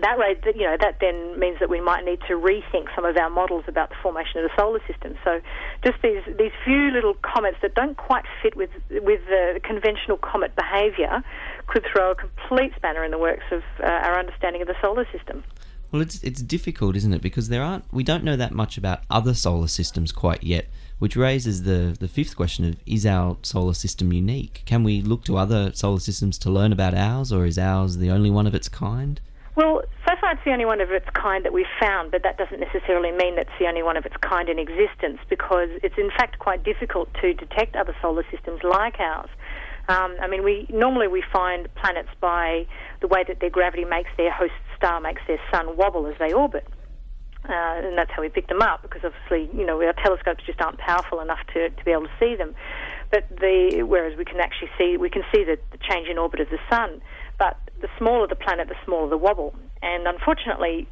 that 0.00 0.18
way, 0.18 0.36
you 0.54 0.62
know, 0.62 0.76
that 0.80 0.96
then 1.00 1.38
means 1.38 1.58
that 1.60 1.68
we 1.68 1.80
might 1.80 2.04
need 2.04 2.20
to 2.26 2.34
rethink 2.34 2.88
some 2.94 3.04
of 3.04 3.16
our 3.18 3.28
models 3.28 3.64
about 3.68 3.90
the 3.90 3.96
formation 4.02 4.40
of 4.40 4.48
the 4.48 4.56
solar 4.56 4.80
system. 4.86 5.16
So, 5.22 5.40
just 5.84 6.00
these 6.02 6.22
these 6.38 6.52
few 6.64 6.90
little 6.90 7.14
comets 7.20 7.58
that 7.60 7.74
don't 7.74 7.96
quite 7.96 8.24
fit 8.42 8.56
with 8.56 8.70
with 8.90 9.20
the 9.26 9.60
conventional 9.62 10.16
comet 10.16 10.56
behaviour 10.56 11.22
could 11.66 11.84
throw 11.92 12.12
a 12.12 12.14
complete 12.14 12.72
spanner 12.76 13.04
in 13.04 13.10
the 13.10 13.18
works 13.18 13.44
of 13.50 13.62
uh, 13.80 13.86
our 13.86 14.18
understanding 14.18 14.62
of 14.62 14.68
the 14.68 14.76
solar 14.80 15.06
system. 15.12 15.44
Well, 15.92 16.00
it's 16.00 16.22
it's 16.24 16.40
difficult, 16.40 16.96
isn't 16.96 17.12
it? 17.12 17.20
Because 17.20 17.50
there 17.50 17.62
aren't 17.62 17.84
we 17.92 18.02
don't 18.02 18.24
know 18.24 18.36
that 18.36 18.52
much 18.52 18.78
about 18.78 19.00
other 19.10 19.34
solar 19.34 19.68
systems 19.68 20.10
quite 20.10 20.42
yet, 20.42 20.66
which 20.98 21.16
raises 21.16 21.64
the 21.64 21.94
the 22.00 22.08
fifth 22.08 22.34
question 22.34 22.64
of 22.64 22.76
is 22.86 23.04
our 23.04 23.36
solar 23.42 23.74
system 23.74 24.10
unique? 24.10 24.62
Can 24.64 24.84
we 24.84 25.02
look 25.02 25.22
to 25.24 25.36
other 25.36 25.70
solar 25.74 26.00
systems 26.00 26.38
to 26.38 26.50
learn 26.50 26.72
about 26.72 26.94
ours, 26.94 27.30
or 27.30 27.44
is 27.44 27.58
ours 27.58 27.98
the 27.98 28.10
only 28.10 28.30
one 28.30 28.46
of 28.46 28.54
its 28.54 28.70
kind? 28.70 29.20
Well, 29.54 29.82
so 30.08 30.14
far 30.18 30.32
it's 30.32 30.40
the 30.46 30.52
only 30.52 30.64
one 30.64 30.80
of 30.80 30.90
its 30.90 31.04
kind 31.12 31.44
that 31.44 31.52
we've 31.52 31.66
found, 31.78 32.10
but 32.10 32.22
that 32.22 32.38
doesn't 32.38 32.58
necessarily 32.58 33.12
mean 33.12 33.36
it's 33.36 33.50
the 33.60 33.66
only 33.66 33.82
one 33.82 33.98
of 33.98 34.06
its 34.06 34.16
kind 34.22 34.48
in 34.48 34.58
existence 34.58 35.18
because 35.28 35.68
it's 35.82 35.98
in 35.98 36.08
fact 36.08 36.38
quite 36.38 36.64
difficult 36.64 37.12
to 37.20 37.34
detect 37.34 37.76
other 37.76 37.94
solar 38.00 38.24
systems 38.30 38.60
like 38.62 38.98
ours. 38.98 39.28
Um, 39.88 40.16
I 40.22 40.26
mean, 40.28 40.42
we 40.42 40.66
normally 40.70 41.08
we 41.08 41.22
find 41.32 41.68
planets 41.74 42.08
by 42.20 42.66
the 43.00 43.08
way 43.08 43.24
that 43.28 43.40
their 43.40 43.50
gravity 43.50 43.84
makes 43.84 44.10
their 44.16 44.32
host 44.32 44.54
star 44.82 45.00
makes 45.00 45.22
their 45.28 45.38
sun 45.52 45.76
wobble 45.76 46.06
as 46.06 46.14
they 46.18 46.32
orbit. 46.32 46.66
Uh, 47.48 47.86
and 47.86 47.98
that's 47.98 48.10
how 48.14 48.22
we 48.22 48.28
pick 48.28 48.48
them 48.48 48.62
up 48.62 48.82
because 48.82 49.02
obviously, 49.04 49.50
you 49.56 49.66
know, 49.66 49.80
our 49.82 49.92
telescopes 50.04 50.44
just 50.46 50.60
aren't 50.60 50.78
powerful 50.78 51.20
enough 51.20 51.40
to, 51.52 51.70
to 51.70 51.84
be 51.84 51.90
able 51.90 52.04
to 52.04 52.16
see 52.20 52.36
them. 52.36 52.54
But 53.10 53.28
the 53.28 53.82
whereas 53.86 54.16
we 54.16 54.24
can 54.24 54.40
actually 54.40 54.70
see 54.78 54.96
we 54.96 55.10
can 55.10 55.22
see 55.34 55.44
the, 55.44 55.58
the 55.70 55.78
change 55.78 56.08
in 56.08 56.18
orbit 56.18 56.40
of 56.40 56.50
the 56.50 56.58
sun. 56.70 57.02
But 57.38 57.58
the 57.80 57.88
smaller 57.98 58.26
the 58.28 58.36
planet, 58.36 58.68
the 58.68 58.76
smaller 58.84 59.08
the 59.08 59.18
wobble. 59.18 59.54
And 59.82 60.06
unfortunately, 60.06 60.86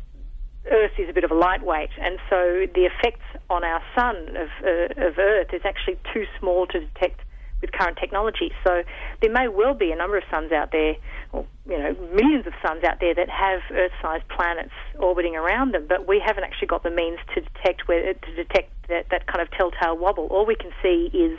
Earth 0.71 0.93
is 0.99 1.09
a 1.09 1.13
bit 1.13 1.25
of 1.25 1.31
a 1.31 1.35
lightweight, 1.35 1.91
and 1.99 2.19
so 2.29 2.67
the 2.75 2.85
effects 2.85 3.25
on 3.49 3.65
our 3.65 3.81
sun 3.95 4.37
of, 4.37 4.49
uh, 4.63 5.07
of 5.07 5.19
Earth 5.19 5.55
is 5.55 5.63
actually 5.65 5.99
too 6.13 6.25
small 6.39 6.67
to 6.67 6.81
detect 6.81 7.21
with 7.61 7.73
current 7.73 7.99
technology. 7.99 8.53
So 8.65 8.83
there 9.21 9.33
may 9.33 9.49
well 9.49 9.75
be 9.75 9.93
a 9.93 9.97
number 9.97 10.17
of 10.17 10.25
suns 10.31 10.53
out 10.53 10.73
there, 10.73 10.97
or 11.33 11.47
you 11.67 11.79
know, 11.79 11.95
millions 12.15 12.47
of 12.47 12.55
suns 12.67 12.85
out 12.85 13.01
there 13.01 13.15
that 13.15 13.29
have 13.29 13.61
Earth-sized 13.73 14.29
planets 14.29 14.73
orbiting 14.99 15.37
around 15.37 15.73
them, 15.75 15.87
but 15.89 16.09
we 16.09 16.23
haven't 16.25 16.45
actually 16.45 16.69
got 16.69 16.83
the 16.83 16.91
means 16.91 17.19
to 17.35 17.41
detect 17.41 17.87
where 17.87 18.15
to 18.15 18.35
detect 18.35 18.73
that, 18.89 19.07
that 19.11 19.27
kind 19.27 19.41
of 19.41 19.51
telltale 19.53 19.97
wobble. 19.97 20.27
All 20.29 20.47
we 20.47 20.57
can 20.57 20.73
see 20.83 21.11
is 21.13 21.39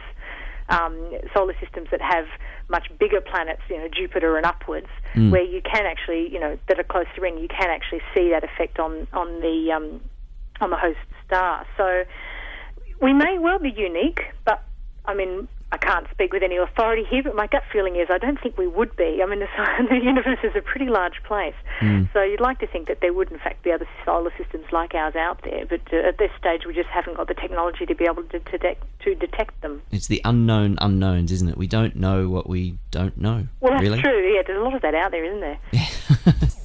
um, 0.69 0.95
solar 1.33 1.55
systems 1.59 1.89
that 1.91 2.01
have 2.01 2.25
much 2.69 2.87
bigger 2.99 3.19
planets, 3.19 3.61
you 3.69 3.77
know, 3.77 3.89
Jupiter 3.89 4.37
and 4.37 4.45
upwards, 4.45 4.87
where 5.31 5.43
you 5.43 5.61
can 5.61 5.85
actually, 5.85 6.31
you 6.31 6.39
know, 6.39 6.57
that 6.67 6.79
are 6.79 6.83
close 6.83 7.05
to 7.15 7.21
ring, 7.21 7.37
you 7.37 7.49
can 7.49 7.69
actually 7.69 8.01
see 8.15 8.29
that 8.29 8.43
effect 8.43 8.79
on 8.79 9.07
on 9.11 9.41
the 9.41 9.71
um, 9.75 9.99
on 10.61 10.69
the 10.69 10.77
host 10.77 10.99
star. 11.25 11.65
So 11.75 12.03
we 13.01 13.13
may 13.13 13.37
well 13.39 13.59
be 13.59 13.71
unique, 13.71 14.21
but 14.45 14.63
I 15.05 15.13
mean, 15.13 15.47
I 15.71 15.77
can't 15.77 16.05
speak 16.11 16.33
with 16.33 16.43
any 16.43 16.57
authority 16.57 17.05
here, 17.09 17.23
but 17.23 17.35
my 17.35 17.47
gut 17.47 17.63
feeling 17.71 17.95
is 17.95 18.09
I 18.09 18.17
don't 18.17 18.39
think 18.41 18.57
we 18.57 18.67
would 18.67 18.95
be. 18.97 19.21
I 19.23 19.25
mean, 19.25 19.39
the, 19.39 19.47
the 19.89 19.95
universe 19.95 20.39
is 20.43 20.51
a 20.55 20.61
pretty 20.61 20.87
large 20.87 21.23
place, 21.23 21.55
so 22.13 22.21
you'd 22.21 22.41
like 22.41 22.59
to 22.59 22.67
think 22.67 22.87
that 22.89 22.99
there 23.01 23.13
would, 23.13 23.31
in 23.31 23.39
fact, 23.39 23.63
be 23.63 23.71
other 23.71 23.87
solar 24.05 24.31
systems 24.37 24.65
like 24.71 24.93
ours 24.93 25.15
out 25.15 25.41
there. 25.43 25.65
But 25.65 25.81
uh, 25.93 26.07
at 26.07 26.17
this 26.17 26.31
stage, 26.37 26.65
we 26.65 26.73
just 26.73 26.89
haven't 26.89 27.15
got 27.15 27.27
the 27.27 27.33
technology 27.33 27.85
to 27.85 27.95
be 27.95 28.05
able 28.05 28.23
to 28.23 28.39
detect 28.39 28.83
to 29.03 29.15
detect 29.15 29.61
them. 29.61 29.81
It's 29.91 30.07
the 30.07 30.21
unknown 30.25 30.77
unknowns, 30.81 31.31
isn't 31.31 31.47
it? 31.47 31.57
We 31.57 31.67
don't 31.67 31.95
know 31.95 32.27
what 32.27 32.49
we 32.49 32.77
don't 32.91 33.17
know. 33.17 33.47
Well, 33.61 33.71
that's 33.73 33.83
really? 33.83 34.01
true. 34.01 34.33
Yeah, 34.33 34.41
there's 34.45 34.59
a 34.59 34.63
lot 34.63 34.75
of 34.75 34.81
that 34.81 34.93
out 34.93 35.11
there, 35.11 35.23
isn't 35.23 35.39
there? 35.39 35.59
The 35.71 36.55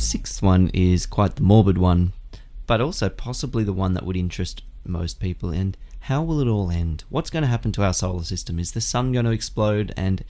sixth 0.00 0.42
one 0.42 0.70
is 0.74 1.06
quite 1.06 1.36
the 1.36 1.42
morbid 1.42 1.78
one, 1.78 2.12
but 2.66 2.80
also 2.80 3.08
possibly 3.08 3.64
the 3.64 3.72
one 3.72 3.94
that 3.94 4.04
would 4.04 4.16
interest 4.16 4.62
most 4.84 5.20
people. 5.20 5.50
And 5.50 5.76
how 6.00 6.22
will 6.22 6.40
it 6.40 6.48
all 6.48 6.70
end? 6.70 7.04
What's 7.08 7.30
going 7.30 7.42
to 7.42 7.48
happen 7.48 7.72
to 7.72 7.84
our 7.84 7.92
solar 7.92 8.24
system? 8.24 8.58
Is 8.58 8.72
the 8.72 8.80
sun 8.80 9.12
going 9.12 9.26
to 9.26 9.30
explode 9.30 9.92
and 9.96 10.24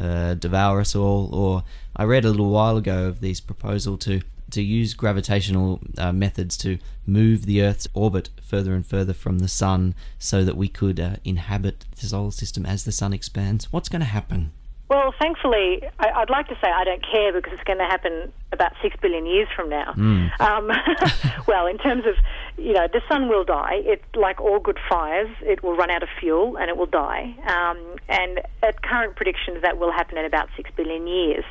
uh, 0.00 0.34
devour 0.34 0.80
us 0.80 0.96
all? 0.96 1.34
Or 1.34 1.64
I 1.94 2.04
read 2.04 2.24
a 2.24 2.30
little 2.30 2.50
while 2.50 2.76
ago 2.76 3.06
of 3.06 3.20
this 3.20 3.40
proposal 3.40 3.96
to 3.98 4.22
to 4.50 4.62
use 4.62 4.94
gravitational 4.94 5.78
uh, 5.96 6.12
methods 6.12 6.56
to 6.56 6.76
move 7.06 7.46
the 7.46 7.62
Earth's 7.62 7.86
orbit 7.94 8.30
further 8.42 8.74
and 8.74 8.84
further 8.84 9.12
from 9.12 9.38
the 9.38 9.46
sun, 9.46 9.94
so 10.18 10.44
that 10.44 10.56
we 10.56 10.66
could 10.66 10.98
uh, 10.98 11.16
inhabit 11.24 11.84
the 12.00 12.06
solar 12.06 12.32
system 12.32 12.66
as 12.66 12.84
the 12.84 12.90
sun 12.90 13.12
expands. 13.12 13.72
What's 13.72 13.88
going 13.88 14.00
to 14.00 14.06
happen? 14.06 14.50
Well, 14.90 15.14
thankfully, 15.20 15.82
I, 16.00 16.08
I'd 16.16 16.30
like 16.30 16.48
to 16.48 16.56
say 16.60 16.68
I 16.68 16.82
don't 16.82 17.04
care 17.06 17.32
because 17.32 17.52
it's 17.52 17.62
going 17.62 17.78
to 17.78 17.84
happen 17.84 18.32
about 18.50 18.72
six 18.82 18.96
billion 19.00 19.24
years 19.24 19.46
from 19.54 19.70
now. 19.70 19.92
Um, 20.40 20.68
well, 21.46 21.68
in 21.68 21.78
terms 21.78 22.06
of, 22.06 22.16
you 22.58 22.72
know, 22.72 22.88
the 22.92 23.00
sun 23.08 23.28
will 23.28 23.44
die. 23.44 23.82
It, 23.84 24.02
like 24.16 24.40
all 24.40 24.58
good 24.58 24.80
fires, 24.88 25.30
it 25.42 25.62
will 25.62 25.76
run 25.76 25.90
out 25.90 26.02
of 26.02 26.08
fuel 26.18 26.58
and 26.58 26.68
it 26.68 26.76
will 26.76 26.86
die. 26.86 27.36
Um, 27.46 27.78
and 28.08 28.40
at 28.64 28.82
current 28.82 29.14
predictions, 29.14 29.62
that 29.62 29.78
will 29.78 29.92
happen 29.92 30.18
in 30.18 30.24
about 30.24 30.48
six 30.56 30.68
billion 30.76 31.06
years. 31.06 31.44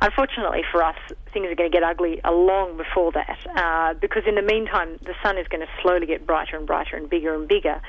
Unfortunately 0.00 0.62
for 0.72 0.82
us, 0.82 0.96
things 1.32 1.46
are 1.46 1.54
going 1.54 1.70
to 1.70 1.74
get 1.74 1.84
ugly 1.84 2.20
a 2.24 2.32
long 2.32 2.76
before 2.76 3.12
that 3.12 3.38
uh, 3.54 3.94
because 4.00 4.24
in 4.26 4.34
the 4.34 4.42
meantime, 4.42 4.98
the 5.02 5.14
sun 5.22 5.38
is 5.38 5.46
going 5.46 5.60
to 5.60 5.70
slowly 5.80 6.06
get 6.06 6.26
brighter 6.26 6.56
and 6.56 6.66
brighter 6.66 6.96
and 6.96 7.08
bigger 7.08 7.36
and 7.36 7.46
bigger. 7.46 7.80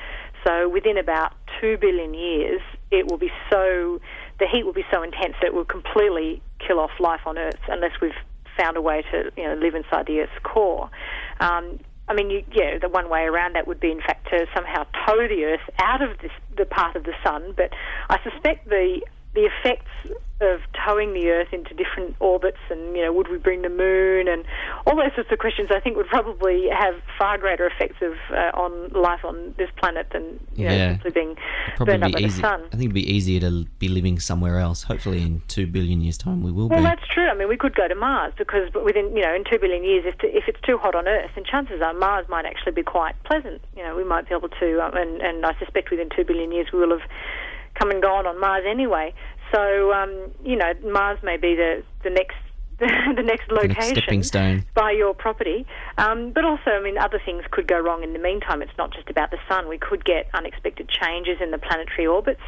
So 0.46 0.68
within 0.68 0.96
about 0.96 1.32
two 1.60 1.76
billion 1.78 2.14
years, 2.14 2.60
it 2.90 3.10
will 3.10 3.18
be 3.18 3.30
so 3.50 4.00
the 4.42 4.48
heat 4.48 4.66
will 4.66 4.72
be 4.72 4.84
so 4.90 5.04
intense 5.04 5.34
that 5.40 5.46
it 5.46 5.54
will 5.54 5.64
completely 5.64 6.42
kill 6.58 6.80
off 6.80 6.90
life 6.98 7.20
on 7.26 7.38
Earth 7.38 7.60
unless 7.68 7.92
we've 8.00 8.10
found 8.58 8.76
a 8.76 8.82
way 8.82 9.04
to 9.12 9.30
you 9.36 9.44
know 9.44 9.54
live 9.54 9.76
inside 9.76 10.06
the 10.06 10.18
Earth's 10.20 10.32
core. 10.42 10.90
Um, 11.38 11.78
I 12.08 12.14
mean, 12.14 12.28
you, 12.28 12.42
yeah, 12.52 12.78
the 12.78 12.88
one 12.88 13.08
way 13.08 13.22
around 13.22 13.54
that 13.54 13.68
would 13.68 13.78
be, 13.78 13.92
in 13.92 14.00
fact, 14.00 14.28
to 14.30 14.46
somehow 14.52 14.84
tow 15.06 15.28
the 15.28 15.44
Earth 15.44 15.60
out 15.78 16.02
of 16.02 16.18
this 16.18 16.32
the 16.56 16.64
path 16.64 16.96
of 16.96 17.04
the 17.04 17.14
sun. 17.24 17.54
But 17.56 17.72
I 18.10 18.18
suspect 18.28 18.68
the 18.68 19.00
the 19.32 19.48
effects 19.48 19.90
of 20.42 20.60
towing 20.86 21.14
the 21.14 21.30
Earth 21.30 21.48
into 21.52 21.74
different 21.74 22.16
orbits, 22.20 22.58
and 22.70 22.96
you 22.96 23.02
know, 23.02 23.12
would 23.12 23.28
we 23.28 23.38
bring 23.38 23.62
the 23.62 23.68
Moon, 23.68 24.28
and 24.28 24.44
all 24.86 24.96
those 24.96 25.14
sorts 25.14 25.30
of 25.32 25.38
questions, 25.38 25.70
I 25.72 25.80
think 25.80 25.96
would 25.96 26.08
probably 26.08 26.68
have 26.68 26.94
far 27.18 27.38
greater 27.38 27.66
effects 27.66 27.96
of 28.02 28.12
uh, 28.30 28.50
on 28.54 28.88
life 28.90 29.24
on 29.24 29.54
this 29.58 29.70
planet 29.76 30.08
than 30.12 30.40
you 30.54 30.66
know 30.66 30.74
Yeah. 30.74 30.92
simply 30.94 31.10
being 31.12 31.36
Probably 31.76 31.92
burned 31.94 32.04
up 32.04 32.08
be 32.08 32.12
by 32.14 32.20
the 32.22 32.28
sun. 32.30 32.60
I 32.66 32.76
think 32.76 32.82
it'd 32.90 32.94
be 32.94 33.10
easier 33.10 33.40
to 33.40 33.64
be 33.78 33.88
living 33.88 34.18
somewhere 34.20 34.58
else. 34.58 34.82
Hopefully, 34.82 35.22
in 35.22 35.42
two 35.48 35.66
billion 35.66 36.00
years' 36.00 36.18
time, 36.18 36.42
we 36.42 36.52
will 36.52 36.68
Well, 36.68 36.80
be. 36.80 36.84
that's 36.84 37.06
true. 37.08 37.28
I 37.28 37.34
mean, 37.34 37.48
we 37.48 37.56
could 37.56 37.74
go 37.74 37.88
to 37.88 37.94
Mars 37.94 38.34
because 38.36 38.70
but 38.72 38.84
within, 38.84 39.14
you 39.16 39.22
know, 39.22 39.34
in 39.34 39.44
two 39.44 39.58
billion 39.58 39.84
years, 39.84 40.04
if, 40.06 40.16
if 40.22 40.44
it's 40.48 40.60
too 40.62 40.78
hot 40.78 40.94
on 40.94 41.06
Earth, 41.08 41.30
then 41.34 41.44
chances 41.44 41.80
are 41.80 41.94
Mars 41.94 42.26
might 42.28 42.44
actually 42.44 42.72
be 42.72 42.82
quite 42.82 43.14
pleasant. 43.24 43.62
You 43.76 43.82
know, 43.84 43.94
we 43.96 44.04
might 44.04 44.28
be 44.28 44.34
able 44.34 44.48
to, 44.48 44.84
um, 44.84 44.94
and, 44.96 45.20
and 45.22 45.46
I 45.46 45.54
suspect 45.58 45.90
within 45.90 46.08
two 46.14 46.24
billion 46.24 46.52
years 46.52 46.68
we 46.72 46.78
will 46.80 46.90
have 46.90 47.08
come 47.74 47.90
and 47.90 48.02
gone 48.02 48.26
on 48.26 48.38
Mars 48.40 48.64
anyway. 48.68 49.14
So, 49.52 49.92
um, 49.92 50.30
you 50.44 50.56
know, 50.56 50.72
Mars 50.84 51.18
may 51.22 51.36
be 51.36 51.54
the 51.54 51.82
the 52.02 52.10
next 52.10 52.36
the 52.78 53.22
next 53.22 53.48
The 53.48 53.54
location 53.54 53.74
next 53.78 53.88
stepping 53.90 54.22
stone. 54.22 54.64
by 54.74 54.90
your 54.90 55.14
property. 55.14 55.66
Um, 55.98 56.32
but 56.32 56.44
also, 56.44 56.70
I 56.70 56.82
mean, 56.82 56.98
other 56.98 57.20
things 57.24 57.44
could 57.50 57.68
go 57.68 57.78
wrong 57.78 58.02
in 58.02 58.12
the 58.12 58.18
meantime. 58.18 58.60
It's 58.62 58.76
not 58.76 58.92
just 58.92 59.08
about 59.08 59.30
the 59.30 59.38
sun. 59.48 59.68
We 59.68 59.78
could 59.78 60.04
get 60.04 60.28
unexpected 60.34 60.88
changes 60.88 61.38
in 61.40 61.50
the 61.52 61.58
planetary 61.58 62.06
orbits. 62.06 62.40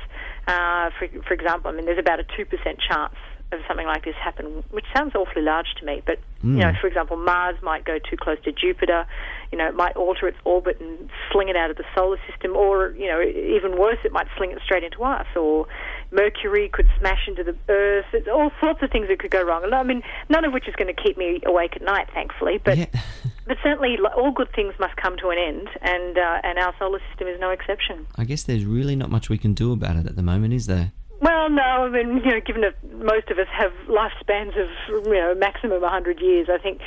Uh, 0.48 0.90
for, 0.98 1.06
for 1.26 1.34
example, 1.34 1.70
I 1.70 1.74
mean, 1.74 1.84
there's 1.84 1.98
about 2.00 2.18
a 2.18 2.24
2% 2.24 2.46
chance 2.80 3.14
of 3.52 3.60
something 3.68 3.86
like 3.86 4.04
this 4.04 4.16
happen, 4.16 4.64
which 4.70 4.86
sounds 4.96 5.14
awfully 5.14 5.42
large 5.42 5.74
to 5.78 5.86
me. 5.86 6.02
But, 6.04 6.18
you 6.42 6.56
know, 6.60 6.72
for 6.80 6.88
example, 6.88 7.16
Mars 7.16 7.56
might 7.62 7.84
go 7.84 7.98
too 7.98 8.16
close 8.16 8.38
to 8.44 8.52
Jupiter. 8.52 9.06
You 9.52 9.58
know, 9.58 9.68
it 9.68 9.76
might 9.76 9.94
alter 9.96 10.26
its 10.26 10.38
orbit 10.44 10.80
and 10.80 11.08
sling 11.30 11.48
it 11.48 11.56
out 11.56 11.70
of 11.70 11.76
the 11.76 11.84
solar 11.94 12.18
system. 12.28 12.56
Or, 12.56 12.90
you 12.98 13.06
know, 13.06 13.20
even 13.22 13.78
worse, 13.78 13.98
it 14.04 14.10
might 14.12 14.26
sling 14.36 14.50
it 14.50 14.58
straight 14.64 14.82
into 14.82 15.04
us. 15.04 15.26
Or 15.36 15.66
Mercury 16.10 16.68
could 16.68 16.88
smash 16.98 17.26
into 17.26 17.44
the 17.44 17.56
Earth. 17.68 18.06
There's 18.12 18.28
all 18.28 18.50
sorts 18.60 18.82
of 18.82 18.90
things 18.90 19.08
that 19.08 19.18
could 19.18 19.30
go 19.30 19.42
wrong. 19.42 19.64
And 19.64 19.74
I 19.74 19.82
mean, 19.82 20.02
none 20.28 20.44
of 20.44 20.52
which 20.52 20.68
is 20.68 20.74
going 20.76 20.94
to 20.94 21.02
keep 21.02 21.16
me 21.16 21.40
awake 21.44 21.76
at 21.76 21.82
night, 21.82 22.08
thankfully. 22.12 22.60
But 22.62 22.78
Yeah. 22.78 22.86
but 23.46 23.56
certainly, 23.62 23.98
all 24.16 24.32
good 24.32 24.52
things 24.54 24.74
must 24.78 24.96
come 24.96 25.16
to 25.18 25.28
an 25.28 25.38
end, 25.38 25.68
and 25.82 26.18
uh, 26.18 26.40
and 26.42 26.58
our 26.58 26.74
solar 26.78 27.00
system 27.10 27.28
is 27.28 27.38
no 27.40 27.50
exception. 27.50 28.06
I 28.16 28.24
guess 28.24 28.42
there's 28.42 28.64
really 28.64 28.96
not 28.96 29.10
much 29.10 29.28
we 29.28 29.38
can 29.38 29.54
do 29.54 29.72
about 29.72 29.96
it 29.96 30.06
at 30.06 30.16
the 30.16 30.22
moment, 30.22 30.54
is 30.54 30.66
there? 30.66 30.92
Well, 31.20 31.48
no, 31.48 31.62
I 31.62 31.88
mean, 31.88 32.16
you 32.18 32.32
know, 32.32 32.40
given 32.44 32.62
that 32.62 32.76
most 33.02 33.30
of 33.30 33.38
us 33.38 33.46
have 33.52 33.72
lifespans 33.88 34.60
of 34.60 35.06
you 35.06 35.14
know 35.14 35.34
maximum 35.34 35.80
100 35.80 36.20
years, 36.20 36.48
I 36.50 36.58
think 36.58 36.80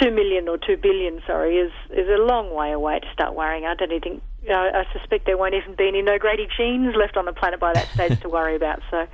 two 0.00 0.10
million 0.10 0.48
or 0.48 0.58
two 0.58 0.76
billion, 0.76 1.20
sorry, 1.26 1.56
is 1.56 1.72
is 1.90 2.08
a 2.08 2.20
long 2.22 2.54
way 2.54 2.72
away 2.72 3.00
to 3.00 3.06
start 3.12 3.34
worrying. 3.34 3.64
I 3.64 3.74
don't 3.74 3.92
even 3.92 4.02
think. 4.02 4.22
You 4.42 4.50
know, 4.50 4.70
I 4.74 4.84
suspect 4.92 5.26
there 5.26 5.36
won't 5.36 5.54
even 5.54 5.74
be 5.74 5.88
any 5.88 6.02
Nogrady 6.02 6.48
genes 6.56 6.94
left 6.96 7.16
on 7.16 7.24
the 7.24 7.32
planet 7.32 7.60
by 7.60 7.72
that 7.72 7.88
stage 7.94 8.20
to 8.20 8.28
worry 8.28 8.54
about. 8.54 8.80
So, 8.90 9.06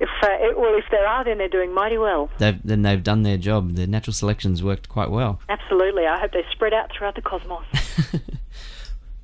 if 0.00 0.08
uh, 0.22 0.28
it, 0.28 0.58
well, 0.58 0.76
if 0.76 0.84
there 0.90 1.06
are, 1.06 1.24
then 1.24 1.38
they're 1.38 1.48
doing 1.48 1.72
mighty 1.72 1.98
well. 1.98 2.30
They've, 2.38 2.60
then 2.62 2.82
they've 2.82 3.02
done 3.02 3.22
their 3.22 3.38
job. 3.38 3.74
The 3.74 3.86
natural 3.86 4.12
selection's 4.12 4.62
worked 4.62 4.88
quite 4.88 5.10
well. 5.10 5.40
Absolutely. 5.48 6.06
I 6.06 6.18
hope 6.20 6.32
they 6.32 6.44
spread 6.52 6.74
out 6.74 6.90
throughout 6.92 7.14
the 7.14 7.22
cosmos. 7.22 7.64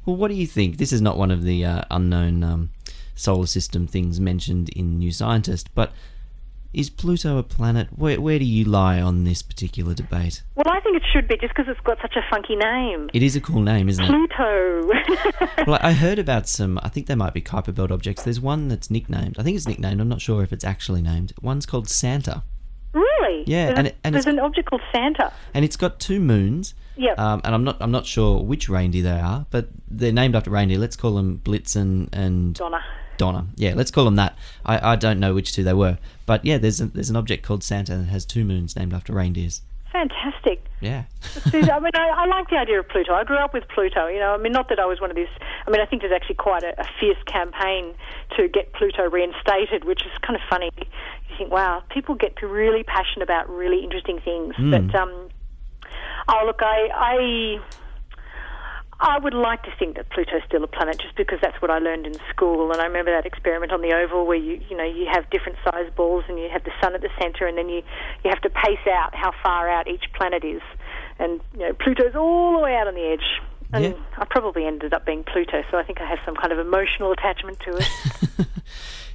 Well, 0.06 0.16
what 0.16 0.28
do 0.28 0.34
you 0.34 0.46
think? 0.46 0.78
This 0.78 0.92
is 0.92 1.00
not 1.00 1.18
one 1.18 1.30
of 1.30 1.42
the 1.44 1.64
uh, 1.64 1.82
unknown 1.90 2.42
um, 2.42 2.70
solar 3.14 3.46
system 3.46 3.86
things 3.86 4.18
mentioned 4.18 4.70
in 4.70 4.98
New 4.98 5.12
Scientist, 5.12 5.68
but 5.74 5.92
is 6.72 6.88
Pluto 6.90 7.36
a 7.38 7.42
planet? 7.42 7.88
Where, 7.96 8.20
where 8.20 8.38
do 8.38 8.44
you 8.44 8.64
lie 8.64 9.00
on 9.00 9.24
this 9.24 9.42
particular 9.42 9.94
debate? 9.94 10.42
well, 10.54 10.68
I 10.68 10.80
think 10.80 10.96
it 10.96 11.02
should 11.12 11.26
be 11.28 11.36
just 11.36 11.54
because 11.54 11.66
it's 11.68 11.80
got 11.80 11.98
such 12.00 12.16
a 12.16 12.22
funky 12.30 12.56
name. 12.56 13.10
It 13.12 13.22
is 13.22 13.34
a 13.36 13.40
cool 13.40 13.60
name, 13.62 13.88
isn't 13.88 14.04
it? 14.04 14.08
Pluto. 14.08 14.90
Well, 15.66 15.78
I 15.82 15.92
heard 15.92 16.18
about 16.18 16.48
some. 16.48 16.78
I 16.82 16.88
think 16.88 17.06
they 17.06 17.14
might 17.14 17.34
be 17.34 17.42
Kuiper 17.42 17.74
Belt 17.74 17.90
objects. 17.92 18.22
There's 18.22 18.40
one 18.40 18.68
that's 18.68 18.90
nicknamed. 18.90 19.36
I 19.38 19.42
think 19.42 19.56
it's 19.56 19.68
nicknamed. 19.68 20.00
I'm 20.00 20.08
not 20.08 20.20
sure 20.22 20.42
if 20.42 20.52
it's 20.52 20.64
actually 20.64 21.02
named. 21.02 21.32
One's 21.42 21.66
called 21.66 21.88
Santa, 21.88 22.42
really? 22.92 23.44
Yeah, 23.46 23.66
There's, 23.66 23.78
and 23.78 23.86
it- 23.88 23.96
and 24.02 24.14
there's 24.14 24.26
it's- 24.26 24.38
an 24.38 24.40
object 24.44 24.68
called 24.70 24.80
Santa. 24.94 25.32
and 25.54 25.64
it's 25.64 25.76
got 25.76 26.00
two 26.00 26.18
moons. 26.20 26.74
Yep. 26.96 27.18
Um, 27.18 27.40
and 27.44 27.54
I'm 27.54 27.64
not. 27.64 27.76
I'm 27.80 27.90
not 27.90 28.06
sure 28.06 28.42
which 28.42 28.68
reindeer 28.68 29.02
they 29.02 29.20
are, 29.20 29.46
but 29.50 29.68
they're 29.90 30.12
named 30.12 30.34
after 30.36 30.50
reindeer. 30.50 30.78
Let's 30.78 30.96
call 30.96 31.14
them 31.14 31.40
Blitzen 31.44 32.08
and 32.12 32.54
Donner. 32.54 32.82
Donner. 33.20 33.44
Yeah, 33.54 33.74
let's 33.76 33.90
call 33.90 34.06
them 34.06 34.16
that. 34.16 34.34
I, 34.64 34.92
I 34.92 34.96
don't 34.96 35.20
know 35.20 35.34
which 35.34 35.52
two 35.52 35.62
they 35.62 35.74
were, 35.74 35.98
but 36.24 36.42
yeah, 36.42 36.56
there's 36.56 36.80
a, 36.80 36.86
there's 36.86 37.10
an 37.10 37.16
object 37.16 37.44
called 37.44 37.62
Santa 37.62 37.94
that 37.98 38.04
has 38.04 38.24
two 38.24 38.46
moons 38.46 38.74
named 38.76 38.94
after 38.94 39.12
reindeers. 39.12 39.60
Fantastic. 39.92 40.64
Yeah. 40.80 41.04
See, 41.50 41.70
I 41.70 41.78
mean, 41.80 41.90
I, 41.94 42.08
I 42.08 42.24
like 42.24 42.48
the 42.48 42.56
idea 42.56 42.80
of 42.80 42.88
Pluto. 42.88 43.12
I 43.12 43.24
grew 43.24 43.36
up 43.36 43.52
with 43.52 43.68
Pluto. 43.68 44.06
You 44.06 44.20
know, 44.20 44.32
I 44.32 44.38
mean, 44.38 44.52
not 44.52 44.70
that 44.70 44.78
I 44.80 44.86
was 44.86 45.02
one 45.02 45.10
of 45.10 45.16
these. 45.16 45.28
I 45.66 45.70
mean, 45.70 45.82
I 45.82 45.84
think 45.84 46.00
there's 46.00 46.14
actually 46.14 46.36
quite 46.36 46.62
a, 46.62 46.80
a 46.80 46.86
fierce 46.98 47.22
campaign 47.26 47.92
to 48.38 48.48
get 48.48 48.72
Pluto 48.72 49.10
reinstated, 49.10 49.84
which 49.84 50.00
is 50.06 50.12
kind 50.22 50.34
of 50.36 50.42
funny. 50.48 50.70
You 50.78 51.36
think, 51.36 51.52
wow, 51.52 51.82
people 51.90 52.14
get 52.14 52.40
really 52.40 52.84
passionate 52.84 53.24
about 53.24 53.50
really 53.50 53.84
interesting 53.84 54.18
things. 54.24 54.54
But 54.56 54.94
um, 54.94 55.28
oh, 56.26 56.42
look, 56.46 56.60
I, 56.62 56.88
I 56.94 57.60
I 59.02 59.18
would 59.18 59.32
like 59.34 59.62
to 59.62 59.70
think 59.78 59.96
that 59.96 60.10
Pluto's 60.10 60.42
still 60.46 60.62
a 60.62 60.66
planet, 60.66 61.00
just 61.00 61.16
because 61.16 61.38
that's 61.40 61.60
what 61.62 61.70
I 61.70 61.78
learned 61.78 62.06
in 62.06 62.14
school. 62.28 62.70
And 62.70 62.80
I 62.80 62.84
remember 62.84 63.10
that 63.12 63.24
experiment 63.24 63.72
on 63.72 63.80
the 63.80 63.92
oval 63.94 64.26
where 64.26 64.36
you, 64.36 64.60
you 64.68 64.76
know, 64.76 64.84
you 64.84 65.06
have 65.10 65.28
different 65.30 65.56
size 65.64 65.90
balls 65.96 66.24
and 66.28 66.38
you 66.38 66.48
have 66.52 66.64
the 66.64 66.72
sun 66.82 66.94
at 66.94 67.00
the 67.00 67.08
centre, 67.20 67.46
and 67.46 67.56
then 67.56 67.68
you, 67.68 67.82
you 68.24 68.30
have 68.30 68.40
to 68.42 68.50
pace 68.50 68.86
out 68.86 69.14
how 69.14 69.32
far 69.42 69.68
out 69.70 69.88
each 69.88 70.04
planet 70.14 70.44
is. 70.44 70.60
And 71.18 71.40
you 71.54 71.60
know, 71.60 71.72
Pluto's 71.72 72.14
all 72.14 72.52
the 72.52 72.58
way 72.58 72.76
out 72.76 72.88
on 72.88 72.94
the 72.94 73.06
edge. 73.06 73.40
And 73.72 73.84
Yeah. 73.84 73.92
I 74.18 74.24
probably 74.28 74.66
ended 74.66 74.92
up 74.92 75.06
being 75.06 75.24
Pluto, 75.24 75.62
so 75.70 75.78
I 75.78 75.82
think 75.84 76.00
I 76.00 76.06
have 76.08 76.18
some 76.26 76.34
kind 76.36 76.52
of 76.52 76.58
emotional 76.58 77.12
attachment 77.12 77.60
to 77.60 77.76
it. 77.76 78.46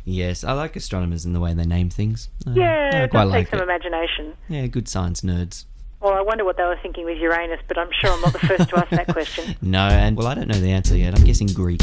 Yes, 0.07 0.43
I 0.43 0.53
like 0.53 0.75
astronomers 0.75 1.25
in 1.25 1.33
the 1.33 1.39
way 1.39 1.55
they 1.55 1.65
name 1.65 1.89
things. 1.89 2.29
Uh, 2.45 2.51
yeah, 2.51 2.91
I 2.93 2.97
it 3.05 3.09
quite 3.09 3.23
does 3.23 3.31
like 3.31 3.45
take 3.45 3.49
some 3.49 3.59
it. 3.59 3.63
imagination. 3.63 4.33
Yeah, 4.47 4.67
good 4.67 4.87
science 4.87 5.21
nerds. 5.21 5.65
Well, 6.01 6.13
I 6.13 6.21
wonder 6.21 6.45
what 6.45 6.57
they 6.57 6.63
were 6.63 6.77
thinking 6.81 7.05
with 7.05 7.17
Uranus, 7.17 7.59
but 7.67 7.77
I'm 7.77 7.89
sure 7.91 8.11
I'm 8.11 8.21
not 8.21 8.33
the 8.33 8.39
first 8.39 8.69
to 8.69 8.77
ask 8.77 8.89
that 8.91 9.07
question. 9.07 9.55
No, 9.61 9.87
and 9.87 10.15
well, 10.15 10.27
I 10.27 10.35
don't 10.35 10.47
know 10.47 10.59
the 10.59 10.71
answer 10.71 10.95
yet. 10.95 11.15
I'm 11.17 11.23
guessing 11.23 11.47
Greek. 11.47 11.81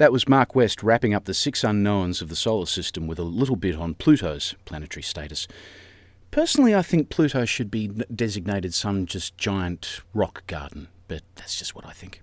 That 0.00 0.12
was 0.12 0.26
Mark 0.26 0.54
West 0.54 0.82
wrapping 0.82 1.12
up 1.12 1.26
the 1.26 1.34
six 1.34 1.62
unknowns 1.62 2.22
of 2.22 2.30
the 2.30 2.34
solar 2.34 2.64
system 2.64 3.06
with 3.06 3.18
a 3.18 3.22
little 3.22 3.54
bit 3.54 3.76
on 3.76 3.92
Pluto's 3.92 4.54
planetary 4.64 5.02
status. 5.02 5.46
Personally, 6.30 6.74
I 6.74 6.80
think 6.80 7.10
Pluto 7.10 7.44
should 7.44 7.70
be 7.70 7.88
designated 7.88 8.72
some 8.72 9.04
just 9.04 9.36
giant 9.36 10.00
rock 10.14 10.46
garden, 10.46 10.88
but 11.06 11.20
that's 11.34 11.58
just 11.58 11.74
what 11.74 11.84
I 11.84 11.92
think. 11.92 12.22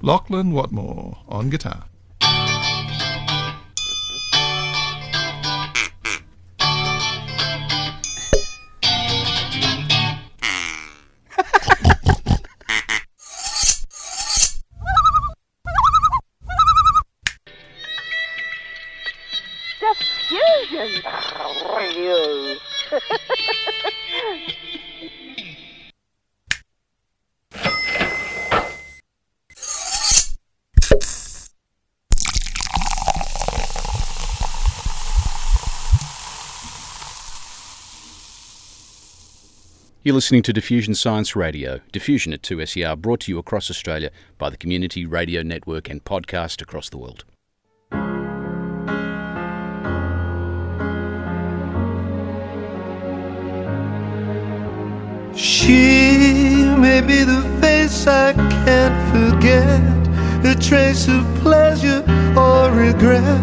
Lachlan 0.00 0.50
Watmore 0.50 1.18
on 1.28 1.48
guitar. 1.48 1.84
You're 40.04 40.16
listening 40.16 40.42
to 40.42 40.52
Diffusion 40.52 40.96
Science 40.96 41.36
Radio, 41.36 41.78
Diffusion 41.92 42.32
at 42.32 42.42
2SER, 42.42 43.00
brought 43.00 43.20
to 43.20 43.30
you 43.30 43.38
across 43.38 43.70
Australia 43.70 44.10
by 44.36 44.50
the 44.50 44.56
Community 44.56 45.06
Radio 45.06 45.42
Network 45.44 45.88
and 45.88 46.02
podcast 46.02 46.60
across 46.60 46.88
the 46.88 46.98
world. 46.98 47.24
She 55.36 56.64
may 56.78 57.00
be 57.00 57.22
the 57.22 57.58
face 57.60 58.04
I 58.08 58.32
can't 58.32 58.98
forget, 59.14 60.52
a 60.52 60.60
trace 60.60 61.06
of 61.06 61.24
pleasure 61.42 62.02
or 62.36 62.72
regret. 62.72 63.40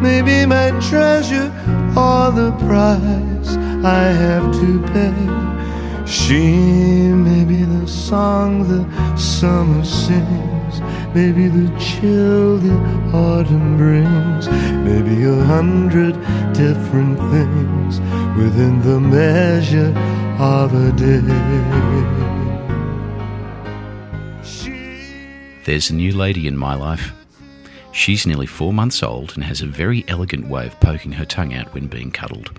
Maybe 0.00 0.46
my 0.46 0.70
treasure 0.88 1.52
or 1.94 2.32
the 2.32 2.56
price 2.60 3.56
I 3.84 4.04
have 4.04 4.50
to 4.54 4.82
pay. 4.94 5.53
She 6.06 6.52
may 7.12 7.44
be 7.44 7.64
the 7.64 7.86
song 7.88 8.68
the 8.68 9.16
summer 9.16 9.84
sings, 9.84 10.80
maybe 11.14 11.48
the 11.48 11.68
chill 11.78 12.58
the 12.58 12.74
autumn 13.12 13.78
brings, 13.78 14.48
maybe 14.84 15.24
a 15.24 15.44
hundred 15.44 16.12
different 16.52 17.18
things 17.30 18.00
within 18.36 18.82
the 18.82 19.00
measure 19.00 19.92
of 20.38 20.74
a 20.74 20.92
day. 20.92 22.24
There's 25.64 25.88
a 25.88 25.94
new 25.94 26.12
lady 26.14 26.46
in 26.46 26.58
my 26.58 26.74
life. 26.74 27.12
She's 27.92 28.26
nearly 28.26 28.46
four 28.46 28.72
months 28.72 29.02
old 29.02 29.34
and 29.34 29.44
has 29.44 29.62
a 29.62 29.66
very 29.66 30.04
elegant 30.08 30.48
way 30.48 30.66
of 30.66 30.78
poking 30.80 31.12
her 31.12 31.24
tongue 31.24 31.54
out 31.54 31.72
when 31.72 31.86
being 31.86 32.10
cuddled. 32.10 32.50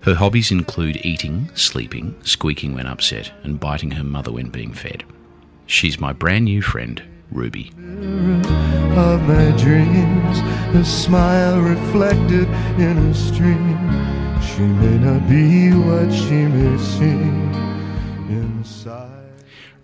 Her 0.00 0.14
hobbies 0.14 0.50
include 0.50 1.04
eating, 1.04 1.50
sleeping, 1.54 2.14
squeaking 2.22 2.74
when 2.74 2.86
upset, 2.86 3.32
and 3.42 3.60
biting 3.60 3.92
her 3.92 4.04
mother 4.04 4.32
when 4.32 4.50
being 4.50 4.72
fed. 4.72 5.04
She's 5.66 5.98
my 5.98 6.12
brand 6.12 6.44
new 6.44 6.60
friend, 6.62 7.02
Ruby. 7.30 7.70
of 8.96 9.22
my 9.22 9.50
dreams, 9.56 10.38
a 10.74 10.84
smile 10.84 11.60
reflected 11.60 12.48
in 12.78 12.98
a 12.98 13.14
stream. 13.14 13.78
She 14.42 14.62
may 14.62 14.98
not 14.98 15.28
be 15.28 15.72
what 15.72 16.12
she 16.12 16.46
may 16.46 16.78
seem 16.78 17.52
inside. 18.28 19.03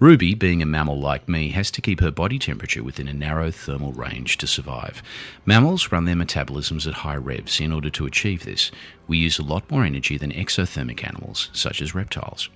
Ruby, 0.01 0.35
being 0.35 0.63
a 0.63 0.67
mammal 0.67 0.99
like 0.99 1.29
me, 1.29 1.51
has 1.51 1.71
to 1.73 1.83
keep 1.83 2.01
her 2.01 2.11
body 2.11 2.39
temperature 2.39 2.83
within 2.83 3.07
a 3.07 3.13
narrow 3.13 3.51
thermal 3.51 3.93
range 3.93 4.39
to 4.39 4.47
survive. 4.47 5.03
Mammals 5.45 5.93
run 5.93 6.07
their 6.07 6.15
metabolisms 6.15 6.87
at 6.87 6.95
high 6.95 7.17
revs. 7.17 7.61
In 7.61 7.71
order 7.71 7.91
to 7.91 8.07
achieve 8.07 8.47
this, 8.47 8.71
we 9.07 9.19
use 9.19 9.39
a 9.39 9.43
lot 9.43 9.71
more 9.71 9.85
energy 9.85 10.17
than 10.17 10.33
exothermic 10.33 11.07
animals, 11.07 11.51
such 11.53 11.83
as 11.83 11.95
reptiles. 11.95 12.49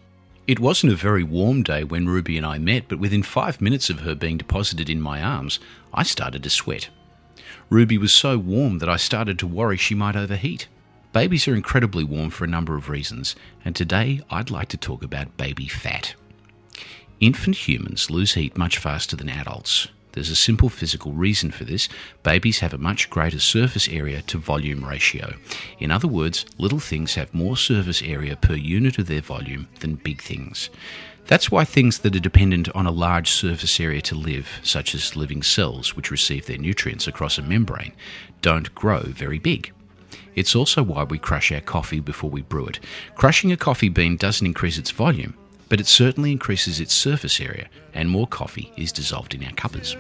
It 0.46 0.58
wasn't 0.58 0.94
a 0.94 0.96
very 0.96 1.22
warm 1.22 1.62
day 1.62 1.84
when 1.84 2.08
Ruby 2.08 2.38
and 2.38 2.46
I 2.46 2.56
met, 2.56 2.88
but 2.88 2.98
within 2.98 3.22
five 3.22 3.60
minutes 3.60 3.90
of 3.90 4.00
her 4.00 4.14
being 4.14 4.38
deposited 4.38 4.88
in 4.88 5.02
my 5.02 5.22
arms, 5.22 5.60
I 5.92 6.02
started 6.02 6.42
to 6.44 6.50
sweat. 6.50 6.88
Ruby 7.68 7.98
was 7.98 8.14
so 8.14 8.38
warm 8.38 8.78
that 8.78 8.88
I 8.88 8.96
started 8.96 9.38
to 9.40 9.46
worry 9.46 9.76
she 9.76 9.94
might 9.94 10.16
overheat. 10.16 10.66
Babies 11.12 11.46
are 11.46 11.54
incredibly 11.54 12.04
warm 12.04 12.30
for 12.30 12.44
a 12.44 12.48
number 12.48 12.74
of 12.74 12.88
reasons, 12.88 13.36
and 13.66 13.76
today 13.76 14.22
I'd 14.30 14.50
like 14.50 14.68
to 14.68 14.78
talk 14.78 15.02
about 15.02 15.36
baby 15.36 15.68
fat. 15.68 16.14
Infant 17.20 17.56
humans 17.68 18.10
lose 18.10 18.34
heat 18.34 18.58
much 18.58 18.78
faster 18.78 19.16
than 19.16 19.28
adults. 19.28 19.88
There's 20.12 20.30
a 20.30 20.36
simple 20.36 20.68
physical 20.68 21.12
reason 21.12 21.50
for 21.50 21.64
this. 21.64 21.88
Babies 22.22 22.60
have 22.60 22.72
a 22.72 22.78
much 22.78 23.10
greater 23.10 23.40
surface 23.40 23.88
area 23.88 24.22
to 24.22 24.38
volume 24.38 24.84
ratio. 24.84 25.34
In 25.80 25.90
other 25.90 26.06
words, 26.06 26.46
little 26.56 26.78
things 26.78 27.14
have 27.14 27.34
more 27.34 27.56
surface 27.56 28.00
area 28.00 28.36
per 28.36 28.54
unit 28.54 28.98
of 28.98 29.08
their 29.08 29.20
volume 29.20 29.68
than 29.80 29.96
big 29.96 30.22
things. 30.22 30.70
That's 31.26 31.50
why 31.50 31.64
things 31.64 31.98
that 32.00 32.14
are 32.14 32.20
dependent 32.20 32.68
on 32.76 32.86
a 32.86 32.92
large 32.92 33.30
surface 33.30 33.80
area 33.80 34.02
to 34.02 34.14
live, 34.14 34.60
such 34.62 34.94
as 34.94 35.16
living 35.16 35.42
cells 35.42 35.96
which 35.96 36.10
receive 36.10 36.46
their 36.46 36.58
nutrients 36.58 37.08
across 37.08 37.38
a 37.38 37.42
membrane, 37.42 37.92
don't 38.42 38.74
grow 38.74 39.00
very 39.00 39.38
big. 39.38 39.72
It's 40.34 40.54
also 40.54 40.82
why 40.82 41.04
we 41.04 41.18
crush 41.18 41.50
our 41.50 41.60
coffee 41.60 42.00
before 42.00 42.30
we 42.30 42.42
brew 42.42 42.66
it. 42.66 42.78
Crushing 43.14 43.50
a 43.52 43.56
coffee 43.56 43.88
bean 43.88 44.16
doesn't 44.16 44.46
increase 44.46 44.78
its 44.78 44.90
volume, 44.90 45.34
but 45.74 45.80
it 45.80 45.88
certainly 45.88 46.30
increases 46.30 46.78
its 46.78 46.94
surface 46.94 47.40
area, 47.40 47.68
and 47.92 48.08
more 48.08 48.28
coffee 48.28 48.72
is 48.76 48.92
dissolved 48.92 49.34
in 49.34 49.42
our 49.42 49.50
cuppers. 49.54 49.96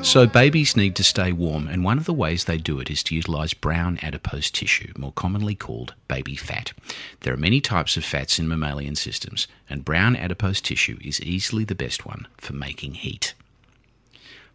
So, 0.00 0.26
babies 0.26 0.78
need 0.78 0.96
to 0.96 1.04
stay 1.04 1.30
warm, 1.30 1.68
and 1.68 1.84
one 1.84 1.98
of 1.98 2.06
the 2.06 2.14
ways 2.14 2.46
they 2.46 2.56
do 2.56 2.80
it 2.80 2.90
is 2.90 3.02
to 3.02 3.14
utilise 3.14 3.52
brown 3.52 3.98
adipose 4.00 4.50
tissue, 4.50 4.94
more 4.96 5.12
commonly 5.12 5.54
called 5.54 5.92
baby 6.08 6.36
fat. 6.36 6.72
There 7.20 7.34
are 7.34 7.36
many 7.36 7.60
types 7.60 7.98
of 7.98 8.04
fats 8.06 8.38
in 8.38 8.48
mammalian 8.48 8.94
systems, 8.94 9.46
and 9.68 9.84
brown 9.84 10.16
adipose 10.16 10.62
tissue 10.62 10.96
is 11.02 11.20
easily 11.20 11.64
the 11.64 11.74
best 11.74 12.06
one 12.06 12.28
for 12.38 12.54
making 12.54 12.94
heat. 12.94 13.34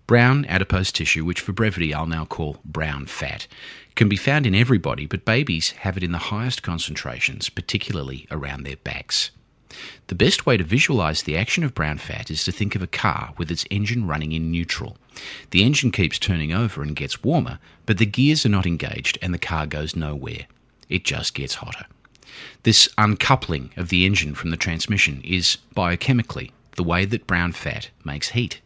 Brown 0.10 0.46
adipose 0.46 0.92
tissue, 0.92 1.24
which 1.24 1.40
for 1.40 1.52
brevity 1.52 1.94
I'll 1.94 2.08
now 2.08 2.26
call 2.26 2.58
brown 2.66 3.06
fat, 3.06 3.46
can 3.94 4.10
be 4.10 4.16
found 4.16 4.48
in 4.48 4.56
everybody, 4.56 5.06
but 5.06 5.24
babies 5.24 5.70
have 5.70 5.98
it 5.98 6.04
in 6.04 6.14
the 6.14 6.18
highest 6.34 6.64
concentrations, 6.64 7.48
particularly 7.48 8.26
around 8.32 8.64
their 8.64 8.78
backs. 8.78 9.30
The 10.08 10.16
best 10.16 10.48
way 10.48 10.58
to 10.58 10.64
visualize 10.64 11.22
the 11.22 11.38
action 11.38 11.64
of 11.64 11.76
brown 11.76 12.00
fat 12.00 12.32
is 12.32 12.44
to 12.46 12.52
think 12.52 12.74
of 12.74 12.82
a 12.82 12.88
car 12.88 13.36
with 13.38 13.52
its 13.52 13.68
engine 13.70 14.08
running 14.08 14.32
in 14.32 14.50
neutral. 14.50 14.98
The 15.52 15.62
engine 15.62 15.92
keeps 15.92 16.18
turning 16.18 16.52
over 16.52 16.82
and 16.82 16.96
gets 16.96 17.24
warmer, 17.24 17.60
but 17.86 18.00
the 18.00 18.08
gears 18.08 18.44
are 18.48 18.50
not 18.50 18.66
engaged 18.66 19.20
and 19.22 19.32
the 19.32 19.38
car 19.38 19.68
goes 19.68 19.96
nowhere. 19.96 20.48
It 20.90 21.04
just 21.06 21.36
gets 21.36 21.54
hotter. 21.54 21.86
This 22.64 22.90
uncoupling 22.98 23.74
of 23.78 23.90
the 23.90 24.08
engine 24.08 24.34
from 24.34 24.50
the 24.50 24.58
transmission 24.58 25.22
is 25.24 25.60
biochemically 25.76 26.50
the 26.78 26.84
way 26.84 27.06
that 27.06 27.28
brown 27.28 27.52
fat 27.52 27.92
makes 28.04 28.30
heat. 28.30 28.60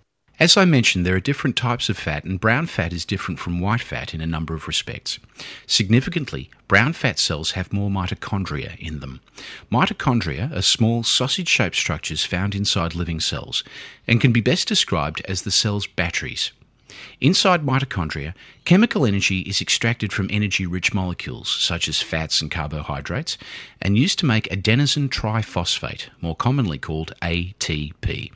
As 0.43 0.57
I 0.57 0.65
mentioned, 0.65 1.05
there 1.05 1.15
are 1.15 1.21
different 1.21 1.55
types 1.55 1.87
of 1.87 1.97
fat, 1.97 2.25
and 2.25 2.37
brown 2.37 2.67
fat 2.67 2.91
is 2.91 3.05
different 3.05 3.39
from 3.39 3.61
white 3.61 3.79
fat 3.79 4.13
in 4.13 4.19
a 4.19 4.27
number 4.27 4.53
of 4.53 4.67
respects. 4.67 5.17
Significantly, 5.67 6.49
brown 6.67 6.91
fat 6.91 7.17
cells 7.17 7.51
have 7.51 7.71
more 7.71 7.89
mitochondria 7.89 8.77
in 8.77 8.99
them. 8.99 9.21
Mitochondria 9.71 10.53
are 10.53 10.61
small 10.61 11.01
sausage 11.01 11.47
shaped 11.47 11.77
structures 11.77 12.25
found 12.25 12.55
inside 12.55 12.93
living 12.93 13.21
cells 13.21 13.63
and 14.05 14.19
can 14.19 14.33
be 14.33 14.41
best 14.41 14.67
described 14.67 15.21
as 15.29 15.43
the 15.43 15.49
cell's 15.49 15.87
batteries. 15.87 16.51
Inside 17.21 17.65
mitochondria, 17.65 18.33
chemical 18.65 19.05
energy 19.05 19.39
is 19.41 19.61
extracted 19.61 20.11
from 20.11 20.27
energy 20.29 20.65
rich 20.65 20.93
molecules 20.93 21.49
such 21.49 21.87
as 21.87 22.01
fats 22.01 22.41
and 22.41 22.51
carbohydrates 22.51 23.37
and 23.81 23.97
used 23.97 24.19
to 24.19 24.25
make 24.25 24.49
adenosine 24.49 25.09
triphosphate, 25.09 26.09
more 26.21 26.35
commonly 26.35 26.77
called 26.77 27.13
ATP. 27.21 28.31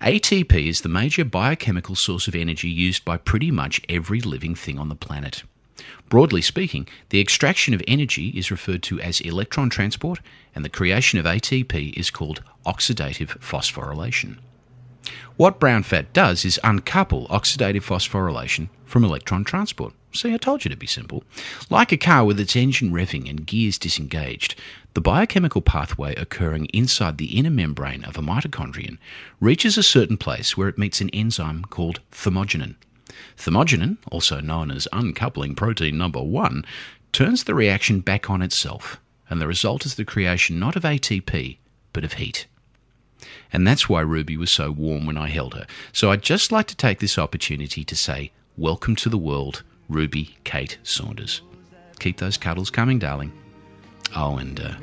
ATP 0.00 0.68
is 0.68 0.80
the 0.80 0.88
major 0.88 1.24
biochemical 1.24 1.94
source 1.94 2.28
of 2.28 2.34
energy 2.34 2.68
used 2.68 3.04
by 3.04 3.16
pretty 3.16 3.50
much 3.50 3.80
every 3.88 4.20
living 4.20 4.54
thing 4.54 4.78
on 4.78 4.88
the 4.88 4.94
planet. 4.94 5.42
Broadly 6.08 6.42
speaking, 6.42 6.86
the 7.10 7.20
extraction 7.20 7.74
of 7.74 7.82
energy 7.86 8.28
is 8.28 8.50
referred 8.50 8.82
to 8.84 9.00
as 9.00 9.20
electron 9.20 9.68
transport, 9.68 10.20
and 10.54 10.64
the 10.64 10.70
creation 10.70 11.18
of 11.18 11.26
ATP 11.26 11.92
is 11.98 12.10
called 12.10 12.42
oxidative 12.64 13.38
phosphorylation. 13.40 14.38
What 15.36 15.60
brown 15.60 15.82
fat 15.82 16.12
does 16.12 16.44
is 16.44 16.60
uncouple 16.64 17.26
oxidative 17.28 17.82
phosphorylation 17.82 18.68
from 18.84 19.04
electron 19.04 19.44
transport. 19.44 19.92
See, 20.12 20.32
I 20.32 20.38
told 20.38 20.64
you 20.64 20.70
to 20.70 20.76
be 20.76 20.86
simple. 20.86 21.24
Like 21.68 21.92
a 21.92 21.98
car 21.98 22.24
with 22.24 22.40
its 22.40 22.56
engine 22.56 22.90
revving 22.90 23.28
and 23.28 23.46
gears 23.46 23.78
disengaged, 23.78 24.54
the 24.94 25.02
biochemical 25.02 25.60
pathway 25.60 26.14
occurring 26.14 26.66
inside 26.66 27.18
the 27.18 27.38
inner 27.38 27.50
membrane 27.50 28.02
of 28.04 28.16
a 28.16 28.22
mitochondrion 28.22 28.96
reaches 29.40 29.76
a 29.76 29.82
certain 29.82 30.16
place 30.16 30.56
where 30.56 30.68
it 30.68 30.78
meets 30.78 31.02
an 31.02 31.10
enzyme 31.10 31.64
called 31.66 32.00
thermogenin. 32.12 32.76
Thermogenin, 33.36 33.98
also 34.10 34.40
known 34.40 34.70
as 34.70 34.88
uncoupling 34.92 35.54
protein 35.54 35.98
number 35.98 36.22
1, 36.22 36.64
turns 37.12 37.44
the 37.44 37.54
reaction 37.54 38.00
back 38.00 38.30
on 38.30 38.40
itself, 38.40 38.98
and 39.28 39.40
the 39.40 39.46
result 39.46 39.84
is 39.84 39.96
the 39.96 40.04
creation 40.04 40.58
not 40.58 40.76
of 40.76 40.82
ATP, 40.82 41.58
but 41.92 42.04
of 42.04 42.14
heat. 42.14 42.46
And 43.52 43.66
that's 43.66 43.88
why 43.88 44.00
Ruby 44.00 44.36
was 44.36 44.50
so 44.50 44.70
warm 44.70 45.06
when 45.06 45.16
I 45.16 45.28
held 45.28 45.54
her. 45.54 45.66
So 45.92 46.10
I'd 46.10 46.22
just 46.22 46.52
like 46.52 46.66
to 46.68 46.76
take 46.76 47.00
this 47.00 47.18
opportunity 47.18 47.84
to 47.84 47.96
say, 47.96 48.32
Welcome 48.56 48.96
to 48.96 49.08
the 49.08 49.18
world, 49.18 49.62
Ruby 49.88 50.36
Kate 50.44 50.78
Saunders. 50.82 51.42
Keep 51.98 52.18
those 52.18 52.36
cuddles 52.36 52.70
coming, 52.70 52.98
darling. 52.98 53.32
Oh, 54.14 54.36
and 54.36 54.58
uh, 54.60 54.74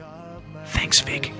thanks, 0.65 0.99
Vic. 1.01 1.31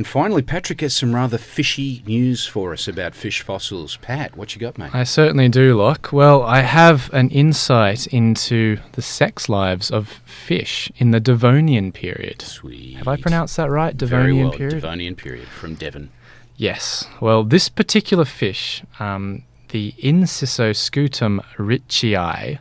And 0.00 0.06
finally, 0.06 0.40
Patrick 0.40 0.80
has 0.80 0.96
some 0.96 1.14
rather 1.14 1.36
fishy 1.36 2.02
news 2.06 2.46
for 2.46 2.72
us 2.72 2.88
about 2.88 3.14
fish 3.14 3.42
fossils. 3.42 3.98
Pat, 3.98 4.34
what 4.34 4.54
you 4.54 4.58
got, 4.58 4.78
mate? 4.78 4.94
I 4.94 5.04
certainly 5.04 5.50
do, 5.50 5.76
Locke. 5.76 6.10
Well, 6.10 6.42
I 6.42 6.62
have 6.62 7.12
an 7.12 7.28
insight 7.28 8.06
into 8.06 8.78
the 8.92 9.02
sex 9.02 9.46
lives 9.50 9.90
of 9.90 10.08
fish 10.24 10.90
in 10.96 11.10
the 11.10 11.20
Devonian 11.20 11.92
period. 11.92 12.40
Sweet. 12.40 12.96
Have 12.96 13.08
I 13.08 13.18
pronounced 13.18 13.58
that 13.58 13.68
right? 13.68 13.94
Devonian 13.94 14.36
Very 14.36 14.42
well, 14.42 14.52
period? 14.52 14.74
Devonian 14.76 15.16
period 15.16 15.48
from 15.48 15.74
Devon. 15.74 16.08
Yes. 16.56 17.06
Well, 17.20 17.44
this 17.44 17.68
particular 17.68 18.24
fish, 18.24 18.82
um, 19.00 19.42
the 19.68 19.92
Incisoscutum 20.02 21.44
ritchiei, 21.58 22.60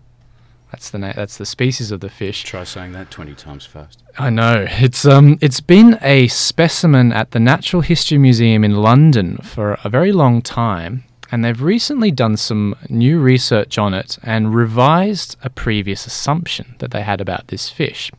that's 0.72 0.90
the 0.92 1.00
na- 1.00 1.14
that's 1.14 1.38
the 1.38 1.46
species 1.46 1.92
of 1.92 2.00
the 2.00 2.10
fish. 2.10 2.44
Try 2.44 2.64
saying 2.64 2.92
that 2.94 3.10
20 3.12 3.34
times 3.34 3.66
fast. 3.66 4.04
I 4.18 4.30
know. 4.30 4.66
It's 4.70 5.06
um 5.06 5.38
it's 5.42 5.62
been 5.62 5.98
a 6.02 6.28
specimen 6.28 7.12
at 7.12 7.32
the 7.32 7.40
Natural 7.40 7.82
History 7.82 8.18
Museum 8.18 8.64
in 8.64 8.76
London 8.76 9.38
for 9.38 9.78
a 9.84 9.90
very 9.90 10.12
long 10.12 10.42
time, 10.42 11.04
and 11.32 11.44
they've 11.44 11.62
recently 11.62 12.12
done 12.12 12.38
some 12.38 12.76
new 12.90 13.20
research 13.20 13.78
on 13.78 13.94
it 13.94 14.18
and 14.24 14.54
revised 14.54 15.38
a 15.44 15.50
previous 15.50 16.06
assumption 16.06 16.76
that 16.80 16.92
they 16.92 17.02
had 17.02 17.20
about 17.22 17.48
this 17.48 17.70
fish. 17.70 18.12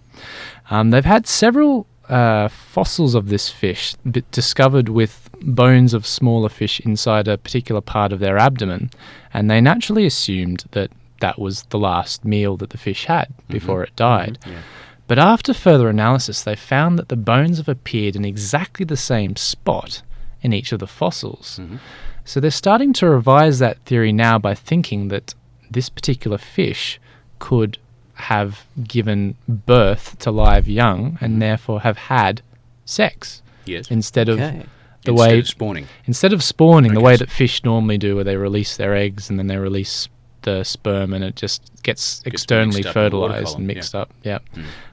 Um, 0.71 0.91
they've 0.91 1.05
had 1.05 1.27
several 1.27 1.87
uh, 2.09 2.49
fossils 2.49 3.15
of 3.15 3.29
this 3.29 3.49
fish 3.49 3.95
b- 4.11 4.25
discovered 4.33 4.89
with 4.89 5.31
bones 5.43 5.95
of 5.95 6.07
smaller 6.07 6.49
fish 6.49 6.81
inside 6.81 7.29
a 7.29 7.39
particular 7.39 7.81
part 7.81 8.13
of 8.13 8.19
their 8.19 8.37
abdomen, 8.39 8.91
and 9.33 9.49
they 9.51 9.61
naturally 9.61 10.05
assumed 10.07 10.65
that 10.73 10.91
that 11.21 11.39
was 11.39 11.63
the 11.65 11.79
last 11.79 12.25
meal 12.25 12.57
that 12.59 12.71
the 12.71 12.79
fish 12.79 13.07
had 13.07 13.29
mm-hmm. 13.29 13.53
before 13.53 13.83
it 13.83 13.95
died. 13.97 14.39
Mm-hmm. 14.43 14.59
But 15.07 15.19
after 15.19 15.53
further 15.55 15.89
analysis, 15.89 16.43
they 16.43 16.55
found 16.57 16.99
that 16.99 17.09
the 17.09 17.17
bones 17.17 17.59
have 17.59 17.69
appeared 17.69 18.15
in 18.15 18.25
exactly 18.25 18.85
the 18.85 18.97
same 18.97 19.37
spot 19.37 20.03
in 20.43 20.53
each 20.53 20.71
of 20.73 20.79
the 20.79 20.87
fossils. 20.87 21.59
Mm-hmm. 21.61 21.77
So 22.25 22.39
they're 22.39 22.51
starting 22.51 22.93
to 22.95 23.09
revise 23.09 23.59
that 23.59 23.79
theory 23.85 24.13
now 24.13 24.39
by 24.39 24.55
thinking 24.55 25.09
that 25.09 25.35
this 25.71 25.89
particular 25.89 26.39
fish 26.39 27.01
could 27.39 27.79
have 28.15 28.65
given 28.85 29.35
birth 29.49 30.19
to 30.21 30.31
live 30.31 30.69
young 30.69 31.19
and 31.21 31.41
therefore 31.41 31.81
have 31.81 31.97
had 31.97 32.43
sex 32.85 33.43
Yes. 33.65 33.91
instead 33.91 34.29
of 34.29 34.39
Okay. 34.39 34.67
the 35.05 35.13
Instead 35.13 35.15
way 35.33 35.39
of 35.39 35.49
spawning. 35.49 35.87
instead 36.07 36.33
of 36.33 36.43
spawning 36.43 36.93
the 36.95 37.01
way 37.01 37.17
that 37.17 37.31
fish 37.31 37.65
normally 37.65 37.97
do 37.99 38.15
where 38.17 38.25
they 38.25 38.37
release 38.37 38.77
their 38.77 38.95
eggs 38.95 39.31
and 39.31 39.39
then 39.39 39.47
they 39.47 39.57
release 39.57 40.09
the 40.43 40.65
sperm 40.65 41.13
and 41.13 41.25
it 41.25 41.37
just 41.37 41.63
gets, 41.83 42.23
externally 42.25 42.83
mixed 42.83 42.91
up 42.91 42.97
in 42.97 43.11
the 43.11 43.19
water 43.19 43.33
fertilized 43.33 43.47
column, 43.47 43.61
and 43.61 43.71
yeah. 43.71 43.75
mixed 43.75 43.95
up. 43.95 44.11
Yeah. 44.23 44.39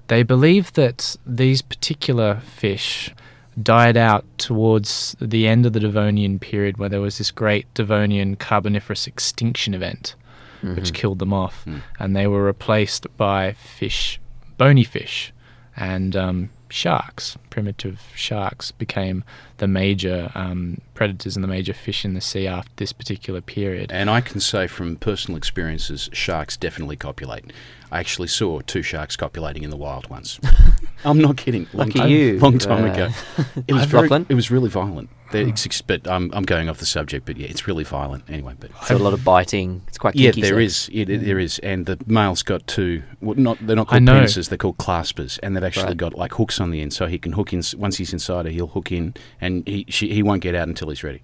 They 0.07 0.23
believe 0.23 0.73
that 0.73 1.15
these 1.25 1.61
particular 1.61 2.41
fish 2.41 3.13
died 3.61 3.97
out 3.97 4.25
towards 4.37 5.15
the 5.19 5.47
end 5.47 5.65
of 5.65 5.73
the 5.73 5.79
devonian 5.79 6.39
period 6.39 6.77
where 6.77 6.89
there 6.89 7.01
was 7.01 7.17
this 7.17 7.31
great 7.31 7.71
devonian 7.73 8.35
carboniferous 8.35 9.07
extinction 9.07 9.73
event 9.73 10.15
which 10.61 10.93
killed 10.93 11.19
them 11.19 11.33
off. 11.33 11.65
And 11.99 12.15
they 12.15 12.27
were 12.27 12.43
replaced 12.43 13.05
by 13.15 13.53
fish 13.53 14.19
bony 14.57 14.83
fish 14.83 15.31
and 15.75 16.15
um, 16.15 16.49
sharks, 16.69 17.37
primitive 17.49 18.01
sharks, 18.15 18.71
became 18.71 19.23
the 19.57 19.67
major 19.67 20.31
um, 20.33 20.81
predators 20.97 21.35
and 21.37 21.43
the 21.43 21.47
major 21.47 21.73
fish 21.73 22.03
in 22.03 22.15
the 22.15 22.21
sea 22.21 22.47
after 22.47 22.71
this 22.77 22.91
particular 22.91 23.39
period. 23.39 23.91
And 23.91 24.09
I 24.09 24.19
can 24.21 24.39
say 24.39 24.65
from 24.67 24.95
personal 24.95 25.37
experiences, 25.37 26.09
sharks 26.11 26.57
definitely 26.57 26.95
copulate. 26.97 27.53
I 27.91 27.99
actually 27.99 28.27
saw 28.27 28.59
two 28.61 28.81
sharks 28.81 29.15
copulating 29.15 29.63
in 29.63 29.69
the 29.69 29.77
wild 29.77 30.09
once. 30.09 30.39
I'm 31.05 31.19
not 31.19 31.37
kidding. 31.37 31.67
Long 31.73 31.87
Lucky 31.87 31.99
time, 31.99 32.09
you. 32.09 32.39
Long 32.39 32.57
time 32.57 32.83
Uh, 32.85 32.93
ago. 32.93 33.09
It 33.67 33.73
was 33.73 33.83
I've 33.83 33.89
very. 33.89 34.25
It 34.27 34.33
was 34.33 34.51
really 34.51 34.69
violent. 34.69 35.09
They're 35.31 35.51
but 35.87 36.07
I'm, 36.07 36.31
I'm 36.33 36.43
going 36.43 36.69
off 36.69 36.77
the 36.79 36.85
subject. 36.85 37.25
But 37.25 37.35
yeah, 37.37 37.47
it's 37.47 37.67
really 37.67 37.83
violent 37.83 38.23
anyway. 38.29 38.53
But 38.59 38.71
So 38.85 38.95
a 38.95 38.97
lot 38.97 39.13
of 39.13 39.23
biting. 39.25 39.81
It's 39.87 39.97
quite 39.97 40.15
yeah, 40.15 40.31
kinky. 40.31 40.41
there 40.41 40.61
sex. 40.61 40.89
is. 40.89 40.89
It, 40.93 41.09
it- 41.09 41.25
there 41.25 41.39
is, 41.39 41.59
and 41.59 41.85
the 41.85 41.97
male's 42.07 42.43
got 42.43 42.65
two. 42.67 43.03
Well, 43.21 43.35
not 43.37 43.57
they're 43.65 43.75
not 43.75 43.87
called 43.87 44.03
know. 44.03 44.21
penises. 44.21 44.49
They're 44.49 44.57
called 44.57 44.77
claspers, 44.77 45.37
and 45.43 45.55
they've 45.55 45.63
actually 45.63 45.85
Right. 45.87 45.97
got 45.97 46.13
like 46.15 46.33
hooks 46.33 46.59
on 46.59 46.71
the 46.71 46.81
end, 46.81 46.93
so 46.93 47.07
he 47.07 47.17
can 47.17 47.33
hook 47.33 47.53
in. 47.53 47.61
Once 47.77 47.97
he's 47.97 48.11
inside 48.13 48.45
her, 48.45 48.51
he'll 48.51 48.67
hook 48.67 48.91
in, 48.91 49.13
and 49.39 49.65
he 49.67 49.85
she, 49.89 50.13
he 50.13 50.23
won't 50.23 50.41
get 50.41 50.55
out 50.55 50.67
until 50.67 50.86
he's 50.89 51.03
ready. 51.03 51.21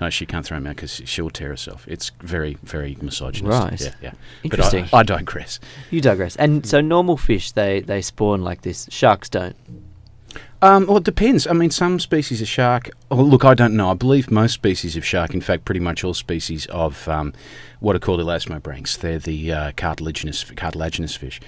No, 0.00 0.10
she 0.10 0.26
can't 0.26 0.44
throw 0.44 0.56
him 0.56 0.66
out 0.66 0.76
because 0.76 1.00
she'll 1.04 1.30
tear 1.30 1.50
herself. 1.50 1.86
It's 1.86 2.10
very 2.20 2.58
very 2.62 2.96
misogynistic. 3.00 3.70
Right. 3.70 3.80
Yeah, 3.80 4.10
yeah. 4.10 4.12
Interesting. 4.42 4.88
But 4.90 4.96
I, 4.96 5.00
I 5.00 5.02
digress. 5.04 5.60
You 5.90 6.00
digress. 6.00 6.34
And 6.36 6.66
so 6.66 6.80
normal 6.80 7.16
fish, 7.16 7.52
they 7.52 7.80
they 7.80 8.02
spawn 8.02 8.42
like 8.42 8.62
this. 8.62 8.88
Sharks 8.90 9.28
don't. 9.28 9.54
Um, 10.60 10.86
well, 10.86 10.98
it 10.98 11.04
depends. 11.04 11.46
I 11.46 11.52
mean, 11.52 11.70
some 11.70 11.98
species 11.98 12.40
of 12.40 12.48
shark. 12.48 12.90
Oh, 13.10 13.16
look, 13.16 13.44
I 13.44 13.54
don't 13.54 13.74
know. 13.74 13.90
I 13.90 13.94
believe 13.94 14.30
most 14.30 14.52
species 14.52 14.96
of 14.96 15.04
shark, 15.04 15.34
in 15.34 15.40
fact, 15.40 15.64
pretty 15.64 15.80
much 15.80 16.04
all 16.04 16.14
species 16.14 16.66
of 16.66 17.08
um, 17.08 17.32
what 17.82 17.96
are 17.96 17.98
called 17.98 18.20
elasmobranchs, 18.20 18.98
they're 18.98 19.18
the 19.18 19.52
uh, 19.52 19.72
cartilaginous 19.76 20.44
cartilaginous 20.56 21.16
fish, 21.16 21.40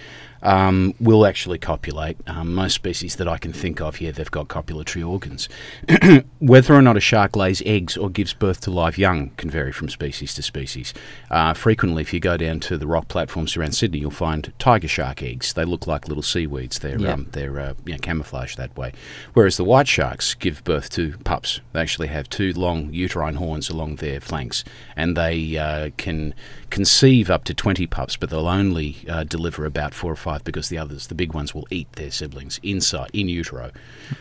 um, 0.42 0.94
will 1.00 1.24
actually 1.26 1.58
copulate. 1.58 2.16
Um, 2.26 2.54
most 2.54 2.74
species 2.74 3.16
that 3.16 3.26
I 3.28 3.38
can 3.38 3.52
think 3.52 3.80
of, 3.80 4.00
yeah, 4.00 4.10
they've 4.10 4.30
got 4.30 4.48
copulatory 4.48 5.06
organs. 5.08 5.48
Whether 6.40 6.74
or 6.74 6.82
not 6.82 6.96
a 6.96 7.00
shark 7.00 7.34
lays 7.36 7.62
eggs 7.64 7.96
or 7.96 8.10
gives 8.10 8.34
birth 8.34 8.60
to 8.62 8.70
live 8.70 8.98
young 8.98 9.30
can 9.36 9.48
vary 9.48 9.72
from 9.72 9.88
species 9.88 10.34
to 10.34 10.42
species. 10.42 10.92
Uh, 11.30 11.54
frequently, 11.54 12.02
if 12.02 12.12
you 12.12 12.20
go 12.20 12.36
down 12.36 12.60
to 12.60 12.76
the 12.76 12.86
rock 12.86 13.08
platforms 13.08 13.56
around 13.56 13.72
Sydney, 13.72 14.00
you'll 14.00 14.10
find 14.10 14.52
tiger 14.58 14.88
shark 14.88 15.22
eggs. 15.22 15.52
They 15.54 15.64
look 15.64 15.86
like 15.86 16.08
little 16.08 16.22
seaweeds. 16.22 16.78
They're 16.80 16.98
Yeah. 16.98 17.12
um, 17.12 17.28
they're 17.32 17.58
uh, 17.60 17.74
you 17.86 17.92
know, 17.92 17.98
camouflaged 17.98 18.58
that 18.58 18.76
way. 18.76 18.92
Whereas 19.32 19.56
the 19.56 19.64
white 19.64 19.88
sharks 19.88 20.34
give 20.34 20.62
birth 20.64 20.90
to 20.90 21.16
pups. 21.24 21.60
They 21.72 21.80
actually 21.80 22.08
have 22.08 22.28
two 22.28 22.52
long 22.52 22.92
uterine 22.92 23.36
horns 23.36 23.70
along 23.70 23.96
their 23.96 24.20
flanks, 24.20 24.64
and 24.96 25.16
they 25.16 25.56
uh, 25.56 25.90
can 25.96 26.23
conceive 26.70 27.30
up 27.30 27.44
to 27.44 27.54
20 27.54 27.86
pups, 27.86 28.16
but 28.16 28.30
they'll 28.30 28.48
only 28.48 28.96
uh, 29.08 29.24
deliver 29.24 29.64
about 29.66 29.92
four 29.94 30.10
or 30.12 30.16
five 30.16 30.42
because 30.44 30.68
the 30.68 30.78
others, 30.78 31.08
the 31.08 31.14
big 31.14 31.34
ones, 31.34 31.54
will 31.54 31.66
eat 31.70 31.90
their 31.92 32.10
siblings 32.10 32.58
inside, 32.62 33.10
in 33.12 33.28
utero. 33.28 33.70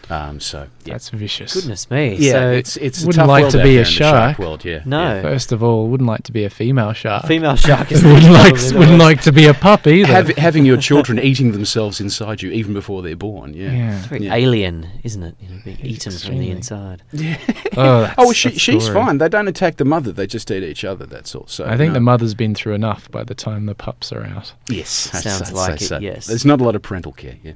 Um, 0.09 0.39
so, 0.39 0.67
yeah. 0.85 0.93
That's 0.93 1.09
vicious. 1.09 1.53
Goodness 1.53 1.89
me. 1.89 2.15
Yeah, 2.17 2.31
so 2.33 2.51
it's 2.51 2.77
it's 2.77 3.03
a 3.03 3.07
wouldn't 3.07 3.21
tough 3.21 3.27
like 3.27 3.41
world 3.43 3.51
to 3.53 3.63
be 3.63 3.77
a 3.77 3.85
shark 3.85 4.13
shark. 4.35 4.39
world. 4.39 4.65
Yeah, 4.65 4.81
No. 4.85 5.15
yeah. 5.15 5.21
First 5.21 5.51
of 5.51 5.63
all, 5.63 5.87
wouldn't 5.87 6.07
like 6.07 6.23
to 6.23 6.31
be 6.31 6.43
a 6.43 6.49
female 6.49 6.93
shark. 6.93 7.25
female 7.25 7.55
shark 7.55 7.91
is 7.91 8.03
wouldn't 8.03 8.31
like 8.33 8.53
wouldn't 8.73 8.99
like 8.99 9.21
to 9.21 9.31
be 9.31 9.45
a 9.47 9.53
pup 9.53 9.87
either. 9.87 10.11
Have, 10.11 10.29
having 10.29 10.65
your 10.65 10.77
children 10.77 11.19
eating 11.19 11.51
themselves 11.53 11.99
inside 12.01 12.41
you 12.41 12.51
even 12.51 12.73
before 12.73 13.01
they're 13.01 13.15
born. 13.15 13.53
Yeah. 13.53 13.71
yeah. 13.71 13.97
It's 13.97 14.05
very 14.07 14.25
Yeah. 14.25 14.35
alien, 14.35 14.87
isn't 15.03 15.23
it? 15.23 15.35
You 15.39 15.49
know, 15.49 15.61
being 15.63 15.77
It's 15.79 16.05
eaten 16.07 16.11
from 16.11 16.37
the 16.39 16.51
extremely. 16.51 16.51
inside. 16.51 17.03
Oh, 17.75 18.01
that's, 18.01 18.13
Oh, 18.19 18.31
she, 18.33 18.49
that's 18.49 18.61
she's 18.61 18.83
gory. 18.87 18.93
fine. 19.05 19.17
They 19.17 19.27
don't 19.29 19.47
attack 19.47 19.77
the 19.77 19.85
mother. 19.85 20.11
They 20.11 20.27
just 20.27 20.51
eat 20.51 20.63
each 20.63 20.83
other. 20.85 21.07
That's 21.07 21.33
all. 21.33 21.47
So 21.47 21.65
I 21.65 21.75
think 21.75 21.92
no. 21.93 21.99
the 21.99 22.01
mother's 22.01 22.33
been 22.33 22.55
through 22.55 22.73
enough 22.73 23.09
by 23.09 23.23
the 23.23 23.35
time 23.35 23.65
the 23.65 23.75
pups 23.75 24.11
are 24.11 24.23
out. 24.23 24.53
Yes, 24.69 24.89
Sounds 24.89 25.51
like 25.51 25.81
it, 25.81 26.01
yes. 26.01 26.27
There's 26.27 26.45
not 26.45 26.61
a 26.61 26.63
lot 26.63 26.75
of 26.75 26.81
parental 26.81 27.13
care. 27.13 27.37
Yeah. 27.43 27.53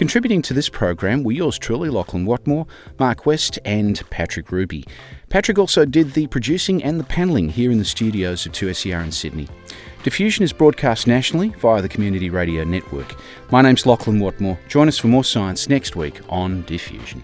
Contributing 0.00 0.40
to 0.40 0.54
this 0.54 0.70
program 0.70 1.24
were 1.24 1.32
yours 1.32 1.58
truly, 1.58 1.90
Lachlan 1.90 2.24
Watmore, 2.24 2.66
Mark 2.98 3.26
West, 3.26 3.58
and 3.66 4.00
Patrick 4.08 4.50
Ruby. 4.50 4.86
Patrick 5.28 5.58
also 5.58 5.84
did 5.84 6.14
the 6.14 6.26
producing 6.28 6.82
and 6.82 6.98
the 6.98 7.04
panelling 7.04 7.50
here 7.50 7.70
in 7.70 7.76
the 7.76 7.84
studios 7.84 8.46
of 8.46 8.52
2SER 8.52 9.04
in 9.04 9.12
Sydney. 9.12 9.46
Diffusion 10.02 10.42
is 10.42 10.54
broadcast 10.54 11.06
nationally 11.06 11.50
via 11.50 11.82
the 11.82 11.88
Community 11.90 12.30
Radio 12.30 12.64
Network. 12.64 13.14
My 13.52 13.60
name's 13.60 13.84
Lachlan 13.84 14.20
Watmore. 14.20 14.56
Join 14.68 14.88
us 14.88 14.96
for 14.96 15.08
more 15.08 15.22
science 15.22 15.68
next 15.68 15.94
week 15.96 16.18
on 16.30 16.62
Diffusion. 16.62 17.22